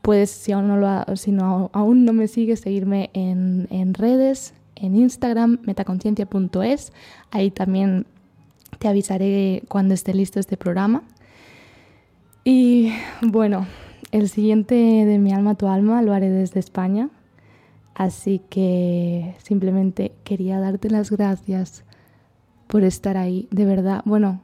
puedes, 0.02 0.30
si 0.30 0.52
aún 0.52 0.68
no, 0.68 0.76
lo, 0.76 1.16
si 1.16 1.32
no, 1.32 1.70
aún 1.72 2.04
no 2.04 2.12
me 2.12 2.28
sigues, 2.28 2.60
seguirme 2.60 3.10
en, 3.12 3.66
en 3.70 3.94
redes, 3.94 4.54
en 4.76 4.96
Instagram, 4.96 5.58
metaconciencia.es. 5.62 6.92
Ahí 7.30 7.50
también 7.50 8.06
te 8.78 8.88
avisaré 8.88 9.62
cuando 9.68 9.94
esté 9.94 10.14
listo 10.14 10.38
este 10.38 10.56
programa. 10.56 11.02
Y 12.44 12.92
bueno, 13.22 13.66
el 14.12 14.28
siguiente 14.28 14.74
de 14.74 15.18
Mi 15.18 15.32
alma, 15.32 15.56
tu 15.56 15.66
alma 15.66 16.02
lo 16.02 16.12
haré 16.12 16.30
desde 16.30 16.60
España. 16.60 17.10
Así 17.94 18.42
que 18.50 19.34
simplemente 19.42 20.12
quería 20.22 20.60
darte 20.60 20.90
las 20.90 21.10
gracias 21.10 21.85
por 22.66 22.84
estar 22.84 23.16
ahí, 23.16 23.48
de 23.50 23.64
verdad. 23.64 24.02
Bueno, 24.04 24.42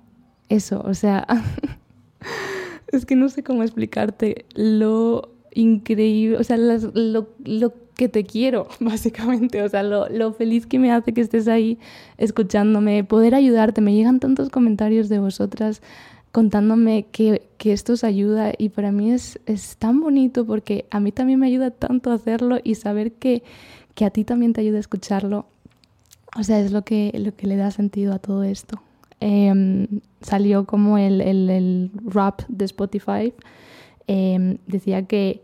eso, 0.49 0.83
o 0.85 0.95
sea, 0.95 1.27
es 2.89 3.07
que 3.07 3.17
no 3.17 3.29
sé 3.29 3.43
cómo 3.43 3.63
explicarte 3.63 4.47
lo 4.55 5.31
increíble, 5.55 6.39
o 6.39 6.45
sea, 6.45 6.57
lo, 6.57 7.27
lo, 7.45 7.75
que 7.97 8.09
te 8.09 8.25
quiero, 8.25 8.69
básicamente, 8.81 9.63
o 9.63 9.69
sea, 9.69 9.83
lo, 9.83 10.09
lo, 10.09 10.33
feliz 10.33 10.67
que 10.67 10.79
me 10.79 10.93
hace 10.93 11.13
que 11.13 11.21
estés 11.21 11.47
ahí 11.49 11.79
escuchándome, 12.17 13.05
poder 13.05 13.35
ayudarte. 13.35 13.81
Me 13.81 13.95
llegan 13.95 14.19
tantos 14.19 14.49
comentarios 14.49 15.09
de 15.09 15.19
vosotras 15.19 15.83
contándome 16.33 17.07
que, 17.13 17.43
que 17.59 17.73
esto 17.73 17.93
os 17.93 18.05
ayuda 18.05 18.53
y 18.57 18.71
para 18.71 18.91
mí 18.91 19.13
es, 19.13 19.39
es, 19.45 19.77
tan 19.77 20.01
bonito 20.01 20.47
porque 20.47 20.87
a 20.91 20.99
mí 20.99 21.13
también 21.13 21.39
me 21.39 21.47
ayuda 21.47 21.71
tanto 21.71 22.11
hacerlo 22.11 22.59
y 22.65 22.75
saber 22.75 23.13
que, 23.13 23.43
que 23.95 24.07
a 24.07 24.11
ti 24.11 24.25
también 24.25 24.55
te 24.55 24.63
ayuda 24.63 24.79
escucharlo 24.79 25.47
o 26.37 26.43
sea, 26.43 26.61
es 26.61 26.73
lo 26.73 26.83
que, 26.83 27.13
lo 27.19 27.35
que 27.35 27.47
le 27.47 27.57
da 27.57 27.71
sentido 27.71 28.15
a 28.15 28.19
todo 28.19 28.43
esto. 28.43 28.83
Em, 29.21 29.87
salió 30.21 30.67
como 30.67 30.99
el, 30.99 31.21
el, 31.21 31.91
rap 32.05 32.43
de 32.49 32.65
Spotify. 32.65 33.33
Em, 34.07 34.59
decía 34.67 35.07
que 35.07 35.43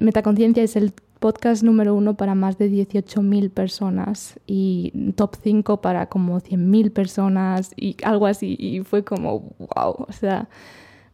Metaconciencia 0.00 0.62
es 0.62 0.76
el 0.76 0.92
podcast 1.18 1.62
número 1.62 1.94
uno 1.94 2.16
para 2.16 2.34
más 2.34 2.58
de 2.58 2.68
18.000 2.68 3.50
personas 3.50 4.40
y 4.46 5.12
top 5.14 5.36
5 5.40 5.80
para 5.80 6.06
como 6.06 6.40
100.000 6.40 6.92
personas 6.92 7.72
y 7.76 7.96
algo 8.02 8.26
así. 8.26 8.56
Y 8.58 8.80
fue 8.80 9.04
como, 9.04 9.54
wow, 9.58 10.06
o 10.08 10.12
sea, 10.12 10.48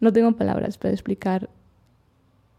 no 0.00 0.12
tengo 0.12 0.32
palabras 0.32 0.78
para 0.78 0.94
explicar 0.94 1.50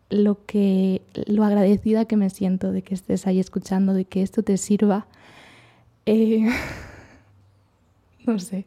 lo, 0.10 0.46
que, 0.46 1.02
lo 1.26 1.44
agradecida 1.44 2.06
que 2.06 2.18
me 2.18 2.30
siento 2.30 2.72
de 2.72 2.82
que 2.84 2.94
estés 2.94 3.26
ahí 3.28 3.40
escuchando, 3.40 3.94
de 3.94 4.06
que 4.06 4.22
esto 4.22 4.44
te 4.44 4.58
sirva 4.58 5.08
eh, 6.10 6.50
no 8.26 8.40
sé, 8.40 8.66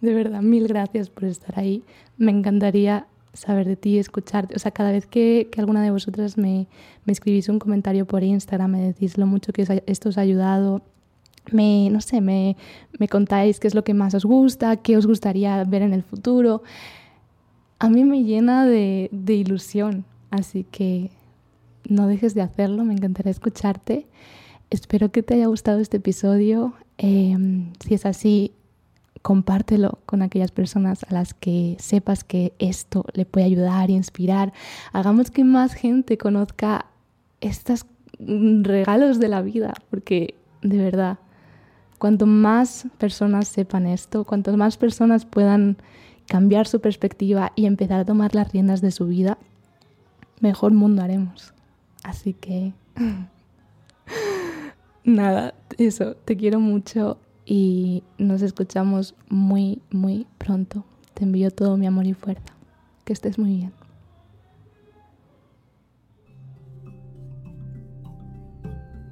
de 0.00 0.14
verdad, 0.14 0.42
mil 0.42 0.68
gracias 0.68 1.10
por 1.10 1.24
estar 1.24 1.58
ahí. 1.58 1.82
Me 2.16 2.30
encantaría 2.30 3.06
saber 3.32 3.66
de 3.66 3.76
ti, 3.76 3.98
escucharte. 3.98 4.54
O 4.54 4.58
sea, 4.58 4.70
cada 4.70 4.92
vez 4.92 5.06
que, 5.06 5.48
alguna 5.56 5.82
de 5.82 5.90
vosotras 5.90 6.38
me, 6.38 6.66
me, 7.04 7.12
escribís 7.12 7.48
un 7.48 7.58
comentario 7.58 8.06
por 8.06 8.22
Instagram, 8.22 8.70
me 8.70 8.80
decís 8.80 9.18
lo 9.18 9.26
mucho 9.26 9.52
que 9.52 9.82
esto 9.86 10.08
os 10.08 10.18
ha 10.18 10.20
ayudado, 10.20 10.82
me, 11.50 11.90
no 11.90 12.00
sé, 12.00 12.20
me, 12.20 12.56
me 12.98 13.08
contáis 13.08 13.58
qué 13.58 13.66
es 13.66 13.74
lo 13.74 13.82
que 13.82 13.94
más 13.94 14.14
os 14.14 14.24
gusta, 14.24 14.76
qué 14.76 14.96
os 14.96 15.06
gustaría 15.06 15.62
ver 15.64 15.82
en 15.82 15.94
el 15.94 16.02
futuro. 16.02 16.62
A 17.78 17.88
mí 17.88 18.04
me 18.04 18.22
llena 18.22 18.66
de, 18.66 19.08
de 19.12 19.34
ilusión, 19.34 20.04
así 20.30 20.64
que 20.64 21.10
no 21.88 22.06
dejes 22.06 22.34
de 22.34 22.42
hacerlo, 22.42 22.84
me 22.84 22.94
encantaría 22.94 23.30
escucharte. 23.30 24.06
Espero 24.70 25.10
que 25.10 25.22
te 25.22 25.34
haya 25.34 25.46
gustado 25.46 25.80
este 25.80 25.96
episodio. 25.96 26.74
Em, 26.98 27.72
si 27.80 27.94
es 27.94 28.04
así, 28.04 28.52
compártelo 29.22 29.98
con 30.04 30.20
aquellas 30.20 30.50
personas 30.50 31.04
a 31.04 31.14
las 31.14 31.32
que 31.32 31.76
sepas 31.78 32.22
que 32.22 32.52
esto 32.58 33.06
le 33.14 33.24
puede 33.24 33.46
ayudar, 33.46 33.88
inspirar. 33.88 34.52
Hagamos 34.92 35.30
que 35.30 35.42
más 35.42 35.72
gente 35.72 36.18
conozca 36.18 36.86
estos 37.40 37.86
regalos 38.18 39.18
de 39.18 39.28
la 39.28 39.40
vida, 39.40 39.72
porque 39.90 40.34
de 40.60 40.76
verdad, 40.76 41.18
cuanto 41.98 42.26
más 42.26 42.88
personas 42.98 43.48
sepan 43.48 43.86
esto, 43.86 44.24
cuanto 44.24 44.54
más 44.56 44.76
personas 44.76 45.24
puedan 45.24 45.78
cambiar 46.26 46.66
su 46.66 46.80
perspectiva 46.80 47.52
y 47.56 47.64
empezar 47.64 48.00
a 48.00 48.04
tomar 48.04 48.34
las 48.34 48.52
riendas 48.52 48.82
de 48.82 48.90
su 48.90 49.06
vida, 49.06 49.38
mejor 50.40 50.72
mundo 50.72 51.02
haremos. 51.02 51.54
Así 52.02 52.34
que... 52.34 52.74
Nada, 55.08 55.54
eso, 55.78 56.16
te 56.16 56.36
quiero 56.36 56.60
mucho 56.60 57.16
y 57.46 58.04
nos 58.18 58.42
escuchamos 58.42 59.14
muy, 59.30 59.80
muy 59.90 60.26
pronto. 60.36 60.84
Te 61.14 61.24
envío 61.24 61.50
todo 61.50 61.78
mi 61.78 61.86
amor 61.86 62.06
y 62.06 62.12
fuerza. 62.12 62.52
Que 63.06 63.14
estés 63.14 63.38
muy 63.38 63.56
bien. 63.56 63.72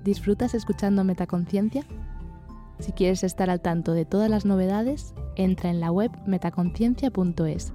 ¿Disfrutas 0.05 0.55
escuchando 0.55 1.03
Metaconciencia? 1.03 1.87
Si 2.79 2.93
quieres 2.93 3.25
estar 3.25 3.49
al 3.49 3.63
tanto 3.63 3.93
de 3.93 4.05
todas 4.05 4.29
las 4.29 4.45
novedades, 4.45 5.15
entra 5.35 5.71
en 5.71 5.81
la 5.81 5.91
web 5.91 6.11
metaconciencia.es. 6.27 7.73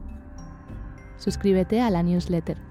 Suscríbete 1.18 1.82
a 1.82 1.90
la 1.90 2.04
newsletter. 2.04 2.71